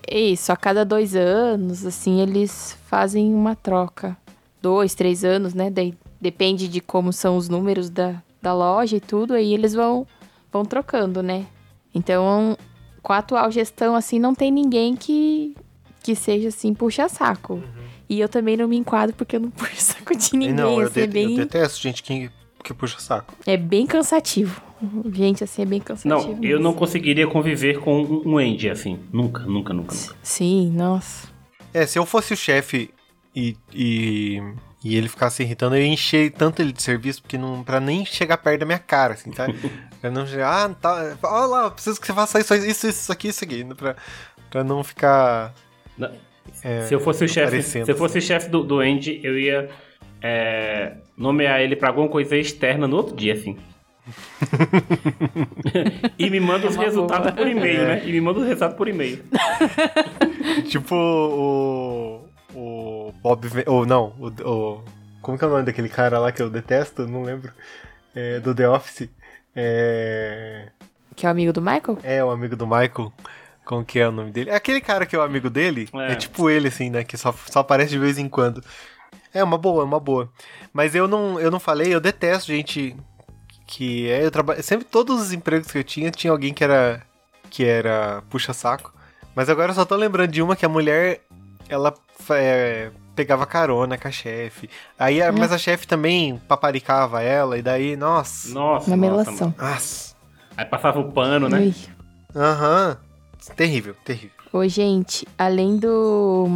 É 0.07 0.19
Isso, 0.19 0.51
a 0.51 0.57
cada 0.57 0.83
dois 0.83 1.15
anos, 1.15 1.85
assim, 1.85 2.19
eles 2.21 2.77
fazem 2.87 3.33
uma 3.33 3.55
troca. 3.55 4.17
Dois, 4.61 4.95
três 4.95 5.23
anos, 5.23 5.53
né? 5.53 5.69
Daí 5.69 5.93
depende 6.19 6.67
de 6.67 6.81
como 6.81 7.13
são 7.13 7.37
os 7.37 7.47
números 7.47 7.89
da, 7.89 8.21
da 8.41 8.53
loja 8.53 8.97
e 8.97 8.99
tudo, 8.99 9.33
aí 9.35 9.53
eles 9.53 9.73
vão, 9.75 10.07
vão 10.51 10.65
trocando, 10.65 11.21
né? 11.21 11.45
Então, 11.93 12.57
com 13.03 13.13
a 13.13 13.19
atual 13.19 13.51
gestão, 13.51 13.95
assim, 13.95 14.17
não 14.17 14.33
tem 14.33 14.51
ninguém 14.51 14.95
que, 14.95 15.55
que 16.01 16.15
seja, 16.15 16.47
assim, 16.47 16.73
puxa-saco. 16.73 17.61
E 18.09 18.19
eu 18.19 18.27
também 18.27 18.57
não 18.57 18.67
me 18.67 18.75
enquadro 18.77 19.15
porque 19.15 19.35
eu 19.35 19.39
não 19.39 19.51
puxo 19.51 19.75
saco 19.77 20.15
de 20.15 20.31
ninguém, 20.35 20.53
não, 20.55 20.81
eu, 20.81 20.87
assim, 20.87 21.01
é 21.01 21.05
de- 21.07 21.13
bem, 21.13 21.31
eu 21.31 21.37
detesto 21.37 21.79
gente 21.81 22.01
que, 22.01 22.29
que 22.65 22.73
puxa 22.73 22.99
saco. 22.99 23.33
é 23.45 23.55
bem 23.55 23.85
cansativo. 23.85 24.61
Gente, 25.13 25.43
assim, 25.43 25.61
é 25.61 25.65
bem 25.65 25.79
cansativo. 25.79 26.33
Não, 26.33 26.43
eu 26.43 26.59
não 26.59 26.73
conseguiria 26.73 27.27
conviver 27.27 27.79
com 27.79 28.01
um 28.03 28.37
Andy 28.37 28.69
assim. 28.69 28.99
Nunca, 29.13 29.43
nunca, 29.43 29.73
nunca, 29.73 29.93
nunca. 29.93 30.15
Sim, 30.21 30.71
nossa. 30.71 31.27
É, 31.73 31.85
se 31.85 31.97
eu 31.99 32.05
fosse 32.05 32.33
o 32.33 32.37
chefe 32.37 32.89
e, 33.35 33.55
e, 33.73 34.41
e 34.83 34.95
ele 34.95 35.07
ficasse 35.07 35.43
irritando, 35.43 35.75
eu 35.75 35.81
ia 35.81 35.87
encher 35.87 36.31
tanto 36.31 36.61
ele 36.61 36.71
de 36.71 36.81
serviço, 36.81 37.21
porque 37.21 37.37
não, 37.37 37.63
pra 37.63 37.79
nem 37.79 38.05
chegar 38.05 38.37
perto 38.37 38.61
da 38.61 38.65
minha 38.65 38.79
cara, 38.79 39.13
assim, 39.13 39.29
tá? 39.31 39.47
pra 40.01 40.09
não 40.09 40.25
chegar, 40.25 40.65
ah, 40.65 40.69
tá, 40.73 41.17
olha 41.23 41.45
lá, 41.45 41.63
eu 41.65 41.71
preciso 41.71 41.99
que 41.99 42.07
você 42.07 42.13
faça 42.13 42.39
isso, 42.39 42.55
isso, 42.55 42.87
isso 42.87 43.11
aqui, 43.11 43.27
isso 43.29 43.43
aqui, 43.43 43.63
pra, 43.75 43.95
pra 44.49 44.63
não 44.63 44.83
ficar... 44.83 45.53
Não, 45.97 46.11
é, 46.63 46.83
se 46.83 46.93
eu 46.93 46.99
fosse 46.99 47.23
o 47.23 47.27
chefe, 47.27 47.61
se 47.61 47.79
eu 47.79 47.95
fosse 47.95 48.17
o 48.17 48.21
chefe 48.21 48.49
do, 48.49 48.63
do 48.63 48.79
Andy, 48.79 49.19
eu 49.23 49.37
ia 49.37 49.69
é, 50.21 50.93
nomear 51.17 51.59
ele 51.61 51.75
pra 51.75 51.89
alguma 51.89 52.07
coisa 52.07 52.35
externa 52.37 52.87
no 52.87 52.95
outro 52.97 53.15
dia, 53.15 53.33
assim. 53.33 53.57
e 56.17 56.29
me 56.29 56.39
manda 56.39 56.67
os 56.67 56.75
É 56.75 56.79
resultados 56.79 57.27
boa. 57.31 57.37
por 57.37 57.47
e-mail, 57.47 57.81
É. 57.81 57.87
né? 57.87 58.01
E 58.05 58.11
me 58.11 58.21
manda 58.21 58.39
os 58.39 58.45
resultados 58.45 58.77
por 58.77 58.87
e-mail. 58.87 59.23
Tipo 60.69 60.95
o. 60.95 62.25
O 62.53 63.13
Bob. 63.21 63.47
Ou 63.67 63.85
não, 63.85 64.13
o, 64.19 64.27
o- 64.49 64.83
Como 65.21 65.37
que 65.37 65.43
é 65.43 65.47
o 65.47 65.51
nome 65.51 65.63
daquele 65.63 65.89
cara 65.89 66.19
lá 66.19 66.31
que 66.31 66.41
eu 66.41 66.49
detesto? 66.49 67.07
Não 67.07 67.23
lembro. 67.23 67.51
É, 68.15 68.39
do 68.39 68.55
The 68.55 68.69
Office. 68.69 69.09
É. 69.55 70.69
Que 71.15 71.25
é 71.25 71.29
o 71.29 71.31
amigo 71.31 71.51
do 71.53 71.61
Michael? 71.61 71.97
É, 72.03 72.23
o 72.23 72.29
amigo 72.29 72.55
do 72.55 72.65
Michael. 72.65 73.11
Como 73.65 73.83
que 73.83 73.99
é 73.99 74.07
o 74.07 74.11
nome 74.11 74.31
dele? 74.31 74.51
É 74.51 74.55
aquele 74.55 74.79
cara 74.79 75.05
que 75.05 75.15
é 75.15 75.19
o 75.19 75.23
amigo 75.23 75.49
dele. 75.49 75.89
É, 75.95 76.11
É. 76.13 76.15
tipo 76.15 76.49
ele, 76.49 76.67
assim, 76.67 76.89
né? 76.89 77.03
Que 77.03 77.17
só, 77.17 77.33
só 77.33 77.59
aparece 77.59 77.91
de 77.91 77.99
vez 77.99 78.17
em 78.17 78.29
quando. 78.29 78.63
É 79.35 79.43
uma 79.43 79.57
boa, 79.57 79.81
é 79.83 79.85
uma 79.85 79.99
boa. 79.99 80.29
Mas 80.73 80.95
eu 80.95 81.07
não, 81.07 81.39
eu 81.39 81.51
não 81.51 81.59
falei, 81.59 81.93
eu 81.93 81.99
detesto 81.99 82.47
gente 82.51 82.95
que 83.67 84.09
é. 84.09 84.25
Eu 84.25 84.31
trabalho. 84.31 84.63
Sempre 84.63 84.85
todos 84.85 85.21
os 85.21 85.33
empregos 85.33 85.69
que 85.71 85.77
eu 85.77 85.83
tinha, 85.83 86.09
tinha 86.09 86.31
alguém 86.31 86.53
que 86.53 86.63
era. 86.63 87.01
que 87.49 87.63
era 87.65 88.23
puxa-saco. 88.29 88.93
Mas 89.35 89.49
agora 89.49 89.71
eu 89.71 89.75
só 89.75 89.83
tô 89.85 89.95
lembrando 89.95 90.31
de 90.31 90.41
uma 90.41 90.55
que 90.55 90.65
a 90.65 90.69
mulher. 90.69 91.21
Ela 91.67 91.93
é, 92.29 92.91
pegava 93.15 93.45
carona 93.45 93.97
com 93.97 94.07
a 94.07 94.11
chefe. 94.11 94.69
Aí, 94.99 95.21
a- 95.21 95.31
mas 95.31 95.51
a 95.51 95.57
chefe 95.57 95.85
também 95.87 96.37
paparicava 96.47 97.21
ela, 97.23 97.57
e 97.57 97.61
daí, 97.61 97.95
nossa. 97.97 98.53
Nossa, 98.53 98.87
Uma 98.87 98.95
melação. 98.97 99.53
Nossa. 99.57 100.15
Aí 100.55 100.63
passava 100.65 100.99
o 100.99 101.11
pano, 101.11 101.49
né? 101.49 101.73
Aham. 102.35 102.97
Terrível, 103.55 103.95
terrível. 104.05 104.31
Ô, 104.53 104.67
gente, 104.67 105.27
além 105.37 105.77
do 105.77 106.47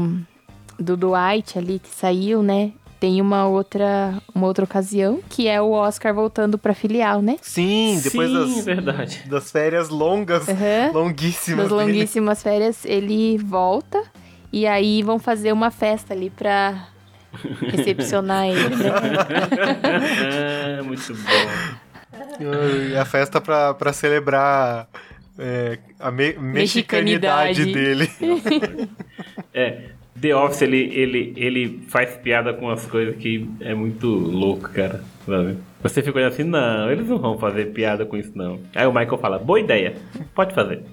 do 0.79 0.95
Dwight 0.97 1.57
ali 1.57 1.79
que 1.79 1.89
saiu, 1.93 2.41
né? 2.41 2.71
Tem 2.99 3.21
uma 3.21 3.45
outra 3.47 4.21
uma 4.35 4.45
outra 4.47 4.65
ocasião 4.65 5.21
que 5.29 5.47
é 5.47 5.61
o 5.61 5.71
Oscar 5.71 6.13
voltando 6.13 6.57
pra 6.57 6.73
filial, 6.73 7.21
né? 7.21 7.37
Sim, 7.41 7.99
depois 8.03 8.29
Sim, 8.29 8.33
das, 8.55 8.65
verdade. 8.65 9.23
das 9.27 9.51
férias 9.51 9.87
longas, 9.89 10.49
Aham. 10.49 10.91
longuíssimas. 10.93 11.69
Das 11.69 11.77
dele. 11.77 11.91
longuíssimas 11.93 12.43
férias, 12.43 12.83
ele 12.85 13.37
volta 13.37 14.01
e 14.51 14.67
aí 14.67 15.01
vão 15.01 15.17
fazer 15.19 15.53
uma 15.53 15.71
festa 15.71 16.13
ali 16.13 16.29
pra 16.29 16.87
recepcionar 17.71 18.47
ele, 18.47 18.75
né? 18.75 18.89
Ah, 20.79 20.83
Muito 20.83 21.13
bom. 21.13 21.79
E 22.91 22.95
a 22.97 23.05
festa 23.05 23.39
pra, 23.39 23.73
pra 23.73 23.93
celebrar 23.93 24.87
é, 25.37 25.77
a 25.99 26.11
me 26.11 26.33
mexicanidade 26.33 27.63
Mexicanidade. 27.65 27.73
dele. 27.73 28.09
É, 29.53 29.89
The 30.21 30.35
Office, 30.35 30.61
ele, 30.63 30.77
ele, 30.93 31.33
ele 31.37 31.81
faz 31.87 32.15
piada 32.17 32.53
com 32.53 32.69
as 32.69 32.85
coisas 32.85 33.15
que 33.15 33.49
é 33.61 33.73
muito 33.73 34.07
louco, 34.07 34.69
cara. 34.69 35.03
Sabe? 35.25 35.57
Você 35.81 36.01
fica 36.01 36.17
olhando 36.17 36.33
assim, 36.33 36.43
não, 36.43 36.91
eles 36.91 37.07
não 37.07 37.17
vão 37.19 37.37
fazer 37.37 37.67
piada 37.67 38.05
com 38.05 38.17
isso, 38.17 38.31
não. 38.35 38.59
Aí 38.75 38.85
o 38.85 38.91
Michael 38.93 39.17
fala, 39.17 39.39
boa 39.39 39.59
ideia, 39.59 39.95
pode 40.35 40.53
fazer. 40.53 40.83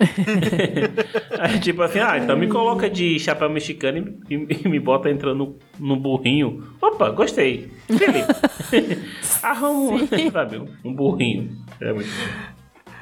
Aí, 1.38 1.60
tipo 1.60 1.80
assim, 1.82 1.98
ah, 2.00 2.18
então 2.18 2.36
me 2.36 2.48
coloca 2.48 2.90
de 2.90 3.18
chapéu 3.18 3.48
mexicano 3.48 4.18
e, 4.28 4.34
e- 4.34 4.60
e 4.64 4.68
me 4.68 4.78
bota 4.80 5.08
entrando 5.10 5.56
no, 5.78 5.94
no 5.94 5.96
burrinho. 5.96 6.64
Opa, 6.82 7.10
gostei. 7.10 7.70
Felipe. 7.86 9.00
Arruma, 9.42 10.02
um, 10.02 10.30
sabe, 10.32 10.62
um 10.84 10.92
burrinho. 10.92 11.56
É 11.80 11.92
muito 11.92 12.08
bom. 12.08 12.92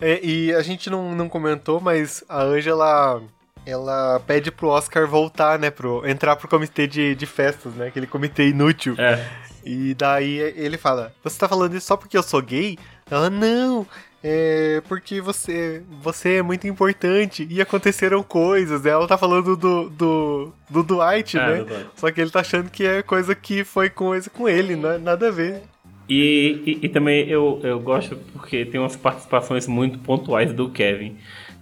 É, 0.00 0.24
e 0.24 0.52
a 0.54 0.62
gente 0.62 0.88
não, 0.88 1.14
não 1.14 1.28
comentou, 1.28 1.80
mas 1.80 2.24
a 2.28 2.42
Angela, 2.42 3.20
ela 3.68 4.20
pede 4.26 4.50
pro 4.50 4.68
Oscar 4.68 5.06
voltar, 5.06 5.58
né, 5.58 5.70
pro, 5.70 6.06
entrar 6.06 6.36
pro 6.36 6.48
comitê 6.48 6.86
de, 6.86 7.14
de 7.14 7.26
festas, 7.26 7.74
né, 7.74 7.88
aquele 7.88 8.06
comitê 8.06 8.48
inútil. 8.48 8.94
É. 8.98 9.24
E 9.64 9.94
daí 9.94 10.38
ele 10.56 10.78
fala, 10.78 11.12
você 11.22 11.38
tá 11.38 11.48
falando 11.48 11.74
isso 11.74 11.86
só 11.86 11.96
porque 11.96 12.16
eu 12.16 12.22
sou 12.22 12.40
gay? 12.40 12.78
Ela, 13.10 13.28
não, 13.28 13.86
é 14.22 14.82
porque 14.88 15.20
você, 15.20 15.82
você 16.02 16.36
é 16.36 16.42
muito 16.42 16.66
importante 16.66 17.46
e 17.50 17.60
aconteceram 17.60 18.22
coisas. 18.22 18.86
Ela 18.86 19.06
tá 19.06 19.18
falando 19.18 19.56
do, 19.56 19.90
do, 19.90 20.52
do 20.70 20.82
Dwight, 20.82 21.38
É, 21.38 21.62
né? 21.62 21.86
Só 21.96 22.10
que 22.10 22.20
ele 22.20 22.30
tá 22.30 22.40
achando 22.40 22.70
que 22.70 22.84
é 22.84 23.02
coisa 23.02 23.34
que 23.34 23.62
foi 23.62 23.90
coisa 23.90 24.30
com 24.30 24.48
ele, 24.48 24.74
não 24.74 24.92
é 24.92 24.98
nada 24.98 25.28
a 25.28 25.30
ver. 25.30 25.62
E, 26.08 26.62
e, 26.82 26.86
e 26.86 26.88
também 26.88 27.28
eu, 27.28 27.60
eu 27.62 27.78
gosto 27.78 28.16
porque 28.32 28.64
tem 28.64 28.80
umas 28.80 28.96
participações 28.96 29.66
muito 29.66 29.98
pontuais 29.98 30.52
do 30.52 30.70
Kevin. 30.70 31.18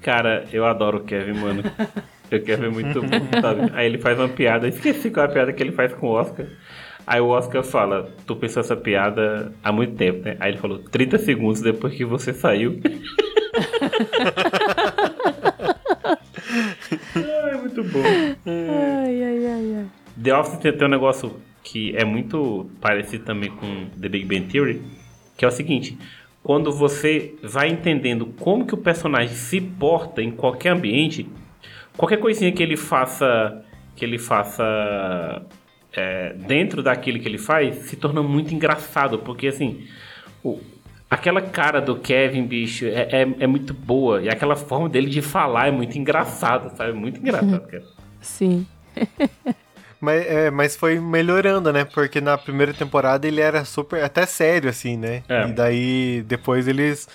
Cara, 0.06 0.44
eu 0.52 0.64
adoro 0.64 0.98
o 0.98 1.00
Kevin, 1.00 1.32
mano. 1.32 1.64
O 2.26 2.40
Kevin 2.40 2.66
é 2.66 2.68
muito 2.68 3.00
bom, 3.02 3.40
sabe? 3.40 3.72
Aí 3.74 3.86
ele 3.86 3.98
faz 3.98 4.16
uma 4.16 4.28
piada, 4.28 4.68
esqueci 4.68 5.10
qual 5.10 5.26
é 5.26 5.28
a 5.28 5.32
piada 5.32 5.52
que 5.52 5.60
ele 5.60 5.72
faz 5.72 5.92
com 5.94 6.06
o 6.06 6.10
Oscar. 6.10 6.46
Aí 7.04 7.20
o 7.20 7.26
Oscar 7.26 7.64
fala, 7.64 8.08
tu 8.24 8.36
pensou 8.36 8.60
essa 8.60 8.76
piada 8.76 9.52
há 9.64 9.72
muito 9.72 9.96
tempo, 9.96 10.24
né? 10.24 10.36
Aí 10.38 10.52
ele 10.52 10.58
falou, 10.58 10.78
30 10.78 11.18
segundos 11.18 11.60
depois 11.60 11.92
que 11.92 12.04
você 12.04 12.32
saiu. 12.32 12.80
Ai, 17.16 17.56
muito 17.58 17.82
bom. 17.82 18.02
Ai, 18.46 19.24
ai, 19.24 19.46
ai, 19.46 19.74
ai. 19.78 19.86
The 20.22 20.38
Office 20.38 20.58
tem, 20.58 20.72
tem 20.72 20.86
um 20.86 20.90
negócio 20.90 21.34
que 21.64 21.96
é 21.96 22.04
muito 22.04 22.70
parecido 22.80 23.24
também 23.24 23.50
com 23.50 23.86
The 24.00 24.08
Big 24.08 24.24
Bang 24.24 24.46
Theory, 24.52 24.82
que 25.36 25.44
é 25.44 25.48
o 25.48 25.50
seguinte: 25.50 25.98
quando 26.46 26.70
você 26.70 27.34
vai 27.42 27.68
entendendo 27.68 28.26
como 28.38 28.64
que 28.64 28.72
o 28.72 28.76
personagem 28.76 29.34
se 29.34 29.60
porta 29.60 30.22
em 30.22 30.30
qualquer 30.30 30.68
ambiente, 30.68 31.28
qualquer 31.96 32.18
coisinha 32.18 32.52
que 32.52 32.62
ele 32.62 32.76
faça, 32.76 33.64
que 33.96 34.04
ele 34.04 34.16
faça 34.16 35.42
é, 35.92 36.34
dentro 36.34 36.84
daquilo 36.84 37.18
que 37.18 37.26
ele 37.26 37.36
faz, 37.36 37.74
se 37.88 37.96
torna 37.96 38.22
muito 38.22 38.54
engraçado, 38.54 39.18
porque 39.18 39.48
assim, 39.48 39.88
o- 40.44 40.60
aquela 41.10 41.42
cara 41.42 41.80
do 41.80 41.96
Kevin, 41.96 42.44
bicho, 42.46 42.84
é, 42.86 43.08
é, 43.10 43.28
é 43.40 43.46
muito 43.48 43.74
boa 43.74 44.22
e 44.22 44.28
aquela 44.28 44.54
forma 44.54 44.88
dele 44.88 45.10
de 45.10 45.22
falar 45.22 45.66
é 45.66 45.72
muito 45.72 45.98
engraçado, 45.98 46.76
sabe? 46.76 46.92
Muito 46.92 47.18
engraçado, 47.18 47.66
cara. 47.66 47.82
Sim. 48.20 48.64
Mas, 50.00 50.26
é, 50.26 50.50
mas 50.50 50.76
foi 50.76 50.98
melhorando, 51.00 51.72
né? 51.72 51.84
Porque 51.84 52.20
na 52.20 52.36
primeira 52.36 52.74
temporada 52.74 53.26
ele 53.26 53.40
era 53.40 53.64
super, 53.64 54.02
até 54.02 54.26
sério, 54.26 54.68
assim, 54.70 54.96
né? 54.96 55.22
É. 55.28 55.48
E 55.48 55.52
daí 55.52 56.22
depois 56.26 56.68
eles, 56.68 57.08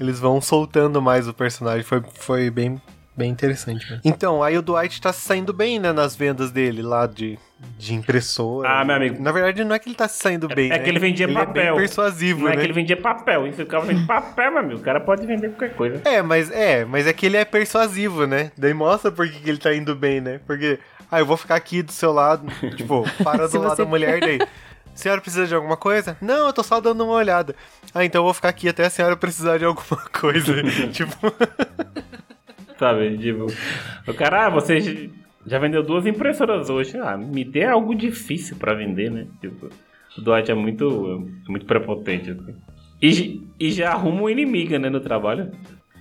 eles 0.00 0.18
vão 0.20 0.40
soltando 0.40 1.02
mais 1.02 1.26
o 1.26 1.34
personagem. 1.34 1.82
Foi, 1.82 2.02
foi 2.14 2.50
bem, 2.50 2.80
bem 3.16 3.30
interessante. 3.30 3.90
Né? 3.90 4.00
Então, 4.04 4.42
aí 4.42 4.56
o 4.56 4.62
Dwight 4.62 5.00
tá 5.00 5.12
se 5.12 5.22
saindo 5.22 5.52
bem, 5.52 5.78
né? 5.80 5.92
Nas 5.92 6.14
vendas 6.14 6.52
dele 6.52 6.80
lá 6.80 7.06
de, 7.06 7.36
de 7.76 7.92
impressora. 7.94 8.68
Ah, 8.68 8.84
meu 8.84 8.94
amigo. 8.94 9.20
Na 9.20 9.32
verdade, 9.32 9.64
não 9.64 9.74
é 9.74 9.78
que 9.78 9.88
ele 9.88 9.96
tá 9.96 10.06
se 10.06 10.22
saindo 10.22 10.46
bem. 10.46 10.66
é 10.66 10.78
né? 10.78 10.78
que 10.78 10.88
ele 10.88 11.00
vendia 11.00 11.26
ele 11.26 11.34
papel. 11.34 11.62
É 11.62 11.70
bem 11.70 11.76
persuasivo, 11.80 12.40
Não 12.42 12.48
né? 12.50 12.54
é 12.54 12.56
que 12.58 12.64
ele 12.64 12.72
vendia 12.72 12.96
papel, 12.96 13.46
isso 13.48 13.56
ficava 13.56 13.84
vendendo 13.84 14.06
papel, 14.06 14.50
meu 14.52 14.60
amigo. 14.60 14.80
O 14.80 14.82
cara 14.82 15.00
pode 15.00 15.26
vender 15.26 15.48
qualquer 15.50 15.74
coisa. 15.74 16.00
É, 16.04 16.22
mas 16.22 16.50
é, 16.52 16.84
mas 16.84 17.06
é 17.06 17.12
que 17.12 17.26
ele 17.26 17.36
é 17.36 17.44
persuasivo, 17.44 18.26
né? 18.26 18.52
Daí 18.56 18.72
mostra 18.72 19.10
por 19.10 19.28
que 19.28 19.40
que 19.40 19.50
ele 19.50 19.58
tá 19.58 19.74
indo 19.74 19.94
bem, 19.96 20.20
né? 20.20 20.40
Porque, 20.46 20.78
ah, 21.10 21.18
eu 21.20 21.26
vou 21.26 21.36
ficar 21.36 21.54
aqui 21.56 21.82
do 21.82 21.92
seu 21.92 22.12
lado, 22.12 22.46
tipo, 22.76 23.04
para 23.24 23.46
Se 23.48 23.56
do 23.58 23.62
lado 23.64 23.76
você- 23.76 23.82
da 23.84 23.88
mulher 23.88 24.20
daí. 24.20 24.38
A 24.40 24.96
senhora 25.00 25.20
precisa 25.20 25.46
de 25.46 25.54
alguma 25.54 25.76
coisa? 25.76 26.16
Não, 26.20 26.46
eu 26.48 26.52
tô 26.52 26.62
só 26.64 26.80
dando 26.80 27.04
uma 27.04 27.12
olhada. 27.12 27.54
Ah, 27.94 28.04
então 28.04 28.18
eu 28.20 28.24
vou 28.24 28.34
ficar 28.34 28.48
aqui 28.48 28.68
até 28.68 28.84
a 28.84 28.90
senhora 28.90 29.16
precisar 29.16 29.56
de 29.58 29.64
alguma 29.64 30.00
coisa. 30.20 30.54
tipo, 30.92 31.16
Sabe? 32.78 33.16
Tipo, 33.18 33.46
o 34.06 34.14
cara, 34.14 34.46
ah, 34.46 34.50
você 34.50 35.10
já 35.46 35.58
vendeu 35.58 35.82
duas 35.82 36.06
impressoras 36.06 36.68
hoje. 36.70 36.96
Ah, 36.98 37.16
me 37.16 37.44
dê 37.44 37.64
algo 37.64 37.94
difícil 37.94 38.56
pra 38.56 38.74
vender, 38.74 39.10
né? 39.10 39.26
Tipo, 39.40 39.68
o 40.16 40.20
Dwight 40.20 40.50
é 40.50 40.54
muito, 40.54 41.28
muito 41.48 41.66
prepotente, 41.66 42.30
assim. 42.30 42.54
E, 43.00 43.40
e 43.60 43.70
já 43.70 43.92
arruma 43.92 44.22
um 44.22 44.28
inimiga, 44.30 44.78
né, 44.78 44.90
no 44.90 45.00
trabalho. 45.00 45.52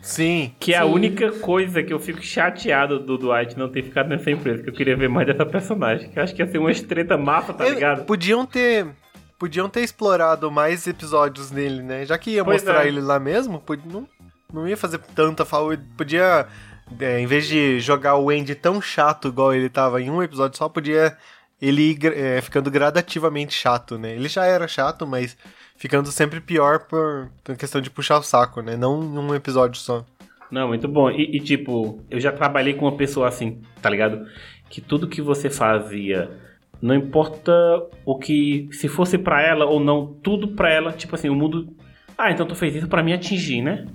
Sim. 0.02 0.54
Que 0.60 0.74
é 0.74 0.78
a 0.78 0.84
Sim. 0.84 0.92
única 0.92 1.32
coisa 1.40 1.84
que 1.84 1.94
eu 1.94 2.00
fico 2.00 2.22
chateado 2.22 3.00
do 3.00 3.18
Dwight 3.18 3.58
não 3.58 3.70
ter 3.70 3.84
ficado 3.84 4.10
nessa 4.10 4.30
empresa. 4.32 4.64
Que 4.64 4.70
eu 4.70 4.74
queria 4.74 4.96
ver 4.96 5.10
mais 5.10 5.28
dessa 5.28 5.46
personagem. 5.46 6.10
Que 6.10 6.20
eu 6.20 6.24
acho 6.24 6.34
que 6.36 6.42
ia 6.42 6.48
ser 6.48 6.58
uma 6.58 6.72
estreta 6.72 7.18
massa, 7.18 7.54
tá 7.54 7.68
ligado? 7.68 8.06
Podiam 8.06 8.46
ter. 8.46 8.88
Podiam 9.38 9.70
ter 9.70 9.82
explorado 9.82 10.50
mais 10.50 10.88
episódios 10.88 11.52
nele, 11.52 11.84
né? 11.84 12.06
Já 12.06 12.18
que 12.18 12.32
ia 12.32 12.44
Pois 12.44 12.64
mostrar 12.64 12.86
é. 12.86 12.88
ele 12.88 13.00
lá 13.00 13.20
mesmo, 13.20 13.62
não, 13.86 14.08
não 14.52 14.68
ia 14.68 14.76
fazer 14.76 14.98
tanta 15.14 15.46
falta. 15.46 15.80
Podia, 15.96 16.48
é, 17.00 17.20
em 17.20 17.28
vez 17.28 17.46
de 17.48 17.80
jogar 17.80 18.16
o 18.16 18.32
Andy 18.32 18.56
tão 18.56 18.82
chato 18.82 19.28
igual 19.28 19.54
ele 19.54 19.70
tava 19.70 20.02
em 20.02 20.10
um 20.10 20.24
episódio 20.24 20.58
só, 20.58 20.68
podia 20.68 21.16
ele 21.62 21.98
é, 22.04 22.42
ficando 22.42 22.70
gradativamente 22.70 23.54
chato, 23.54 23.98
né? 23.98 24.16
Ele 24.16 24.28
já 24.28 24.46
era 24.46 24.68
chato, 24.68 25.06
mas 25.08 25.38
ficando 25.76 26.12
sempre 26.12 26.40
pior 26.40 26.80
por, 26.88 27.30
por 27.44 27.56
questão 27.56 27.82
de 27.82 27.90
puxar 27.90 28.18
o 28.18 28.24
saco, 28.24 28.62
né? 28.62 28.76
Não 28.76 29.00
um 29.00 29.36
episódio 29.36 29.80
só. 29.80 30.06
Não, 30.52 30.68
muito 30.68 30.88
bom. 30.88 31.10
E, 31.10 31.38
e, 31.38 31.40
tipo, 31.40 32.04
eu 32.10 32.20
já 32.20 32.32
trabalhei 32.32 32.74
com 32.74 32.86
uma 32.86 32.96
pessoa 32.96 33.28
assim, 33.28 33.62
tá 33.82 33.90
ligado? 33.90 34.26
Que 34.70 34.82
tudo 34.82 35.08
que 35.08 35.22
você 35.22 35.50
fazia, 35.50 36.32
não 36.82 36.96
importa 36.96 37.52
o 38.06 38.18
que, 38.18 38.70
se 38.72 38.88
fosse 38.88 39.18
pra 39.18 39.42
ela 39.42 39.66
ou 39.66 39.80
não, 39.80 40.14
tudo 40.24 40.50
pra 40.50 40.72
ela, 40.72 40.94
tipo 40.94 41.16
assim, 41.16 41.30
o 41.30 41.36
mundo. 41.36 41.76
Ah, 42.18 42.32
então 42.32 42.46
tu 42.46 42.56
fez 42.56 42.76
isso 42.76 42.88
pra 42.88 43.04
me 43.04 43.14
atingir, 43.14 43.62
né? 43.62 43.86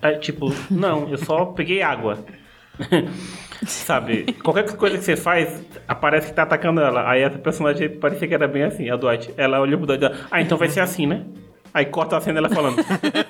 É, 0.00 0.12
tipo, 0.12 0.46
não, 0.70 1.08
eu 1.08 1.18
só 1.18 1.46
peguei 1.46 1.82
água. 1.82 2.18
Sabe? 3.66 4.32
Qualquer 4.42 4.76
coisa 4.76 4.98
que 4.98 5.04
você 5.04 5.16
faz, 5.16 5.62
aparece 5.86 6.28
que 6.28 6.34
tá 6.34 6.44
atacando 6.44 6.80
ela. 6.80 7.10
Aí 7.10 7.22
essa 7.22 7.38
personagem 7.38 7.88
parecia 7.88 8.28
que 8.28 8.34
era 8.34 8.46
bem 8.46 8.62
assim, 8.62 8.88
a 8.88 8.96
Dwight. 8.96 9.34
Ela 9.36 9.60
olhou 9.60 9.78
pro 9.78 9.86
Dwight 9.86 10.04
e 10.04 10.26
ah, 10.30 10.40
então 10.40 10.56
vai 10.56 10.68
ser 10.68 10.80
assim, 10.80 11.06
né? 11.06 11.24
Aí 11.74 11.86
corta 11.86 12.16
a 12.16 12.20
cena 12.20 12.38
ela 12.38 12.48
falando. 12.48 12.76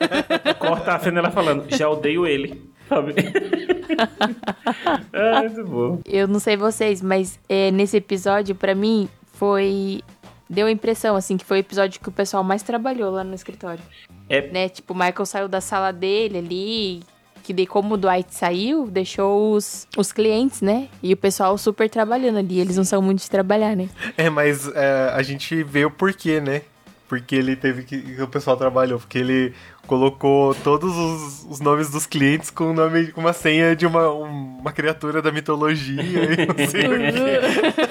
corta 0.59 0.95
a 0.95 0.99
cena 0.99 1.19
ela 1.21 1.31
falando, 1.31 1.65
já 1.75 1.89
odeio 1.89 2.27
ele. 2.27 2.71
Sabe? 2.89 3.15
é, 5.13 5.41
muito 5.41 5.65
bom. 5.65 6.01
Eu 6.05 6.29
não 6.29 6.39
sei 6.39 6.57
vocês, 6.57 7.03
mas 7.03 7.39
é, 7.49 7.71
nesse 7.71 7.97
episódio, 7.97 8.55
pra 8.55 8.75
mim, 8.75 9.09
foi. 9.33 10.01
Deu 10.49 10.67
a 10.67 10.71
impressão, 10.71 11.15
assim, 11.15 11.37
que 11.37 11.45
foi 11.45 11.59
o 11.59 11.61
episódio 11.61 12.01
que 12.01 12.09
o 12.09 12.13
pessoal 12.13 12.43
mais 12.43 12.63
trabalhou 12.63 13.11
lá 13.11 13.23
no 13.23 13.35
escritório. 13.35 13.83
É. 14.31 14.51
Né? 14.51 14.69
Tipo, 14.71 14.95
o 14.95 14.97
Michael 14.97 15.27
saiu 15.27 15.49
da 15.49 15.61
sala 15.61 15.93
dele 15.93 16.39
ali. 16.39 17.03
Que 17.49 17.55
daí, 17.55 17.67
como 17.67 17.95
o 17.95 17.97
Dwight 17.97 18.35
saiu, 18.35 18.87
deixou 18.91 19.55
os, 19.55 19.87
os 19.97 20.13
clientes, 20.13 20.61
né? 20.61 20.87
E 21.03 21.15
o 21.15 21.17
pessoal 21.17 21.57
super 21.57 21.89
trabalhando 21.89 22.37
ali. 22.39 22.61
Eles 22.61 22.77
não 22.77 22.85
são 22.85 23.01
muito 23.01 23.21
de 23.23 23.31
trabalhar, 23.31 23.75
né? 23.75 23.89
É, 24.19 24.29
mas 24.29 24.69
é, 24.75 25.11
a 25.15 25.23
gente 25.23 25.63
vê 25.63 25.83
o 25.87 25.91
porquê, 25.91 26.43
né? 26.43 26.61
Porque 27.09 27.35
ele 27.35 27.57
teve 27.57 27.85
que. 27.85 28.21
o 28.23 28.29
pessoal 28.29 28.55
trabalhou. 28.55 28.99
Porque 28.99 29.17
ele 29.17 29.55
colocou 29.87 30.55
todos 30.57 30.95
os, 30.95 31.47
os 31.51 31.59
nomes 31.61 31.89
dos 31.89 32.05
clientes 32.05 32.51
com 32.51 32.75
nome, 32.75 33.07
com 33.13 33.23
uma 33.23 33.33
senha 33.33 33.75
de 33.75 33.87
uma, 33.87 34.13
um- 34.13 34.59
uma 34.61 34.71
criatura 34.73 35.23
da 35.23 35.33
mitologia. 35.33 36.03
e 36.03 36.47
não 36.47 36.69
sei 36.69 36.85
o 36.85 36.99
quê. 37.01 37.88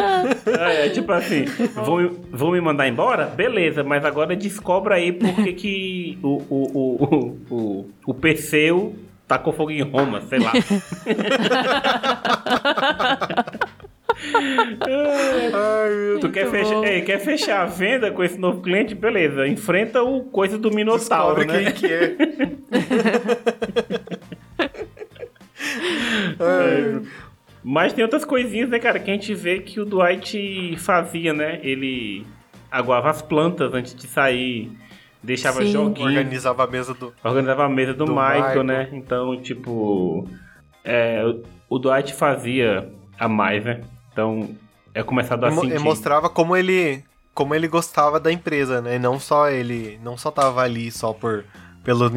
É, 0.60 0.88
tipo 0.90 1.10
assim, 1.12 1.44
vão, 1.74 2.16
vão 2.30 2.50
me 2.52 2.60
mandar 2.60 2.88
embora? 2.88 3.26
Beleza, 3.26 3.82
mas 3.82 4.04
agora 4.04 4.36
descobre 4.36 4.94
aí 4.94 5.12
por 5.12 5.34
que 5.34 5.52
que 5.52 6.18
o, 6.22 6.42
o, 6.48 6.70
o, 6.74 7.36
o, 7.50 7.90
o, 8.06 8.14
Perseu 8.14 8.94
tacou 9.26 9.52
fogo 9.52 9.70
em 9.70 9.82
Roma, 9.82 10.20
sei 10.22 10.38
lá. 10.38 10.52
Ai, 15.54 16.18
Tu 16.20 16.30
quer 16.30 16.50
fechar, 16.50 16.84
ei, 16.84 17.02
quer 17.02 17.18
fechar 17.18 17.62
a 17.62 17.66
venda 17.66 18.10
com 18.10 18.22
esse 18.22 18.38
novo 18.38 18.60
cliente? 18.60 18.94
Beleza, 18.94 19.46
enfrenta 19.46 20.02
o 20.02 20.24
coisa 20.24 20.58
do 20.58 20.70
Minotauro, 20.70 21.46
Descobre 21.46 21.64
né? 21.64 21.72
quem 21.72 21.80
que 21.80 21.92
é. 21.92 22.16
Ai, 26.40 27.02
Mas 27.62 27.92
tem 27.92 28.02
outras 28.02 28.24
coisinhas, 28.24 28.68
né, 28.70 28.78
cara, 28.78 28.98
que 28.98 29.10
a 29.10 29.14
gente 29.14 29.34
vê 29.34 29.60
que 29.60 29.80
o 29.80 29.84
Dwight 29.84 30.76
fazia, 30.78 31.32
né? 31.32 31.60
Ele 31.62 32.26
aguava 32.70 33.10
as 33.10 33.20
plantas 33.20 33.74
antes 33.74 33.94
de 33.94 34.06
sair. 34.06 34.70
deixava 35.22 35.62
Sim. 35.62 35.72
joguinho, 35.72 36.06
Organizava 36.08 36.64
a 36.64 36.66
mesa 36.66 36.94
do. 36.94 37.12
organizava 37.22 37.64
a 37.64 37.68
mesa 37.68 37.92
do, 37.92 38.06
Do 38.06 38.12
Michael, 38.14 38.42
Michael. 38.42 38.62
né? 38.64 38.88
Então, 38.92 39.40
tipo, 39.42 40.26
é, 40.84 41.22
o 41.68 41.78
Dwight 41.78 42.14
fazia 42.14 42.90
a 43.18 43.28
mais, 43.28 43.62
né? 43.64 43.82
Então, 44.12 44.48
é 44.94 45.02
começado 45.02 45.44
a 45.44 45.50
mo- 45.50 45.64
e 45.64 45.68
sentir. 45.70 45.78
mostrava 45.82 46.28
como 46.30 46.56
ele. 46.56 47.04
Como 47.34 47.54
ele 47.54 47.68
gostava 47.68 48.18
da 48.18 48.32
empresa, 48.32 48.80
né? 48.80 48.96
E 48.96 48.98
não 48.98 49.20
só 49.20 49.48
ele. 49.50 50.00
Não 50.02 50.16
só 50.16 50.30
tava 50.30 50.62
ali 50.62 50.90
só 50.90 51.12
por. 51.12 51.44
Pelo 51.84 52.10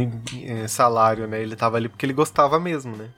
eh, 0.46 0.68
salário, 0.68 1.26
né? 1.28 1.42
Ele 1.42 1.56
tava 1.56 1.78
ali 1.78 1.88
porque 1.88 2.06
ele 2.06 2.12
gostava 2.14 2.60
mesmo, 2.60 2.96
né? 2.98 3.10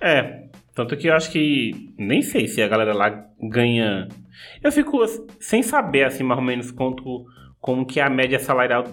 É, 0.00 0.42
tanto 0.74 0.96
que 0.96 1.06
eu 1.06 1.14
acho 1.14 1.30
que 1.30 1.92
nem 1.96 2.20
sei 2.20 2.48
se 2.48 2.60
a 2.60 2.68
galera 2.68 2.92
lá 2.92 3.26
ganha. 3.40 4.08
Eu 4.62 4.72
fico 4.72 4.98
sem 5.38 5.62
saber 5.62 6.04
assim 6.04 6.24
mais 6.24 6.38
ou 6.38 6.44
menos 6.44 6.70
quanto 6.70 7.24
como 7.60 7.86
que 7.86 8.00
é 8.00 8.02
a 8.02 8.10
média 8.10 8.38
salarial 8.38 8.84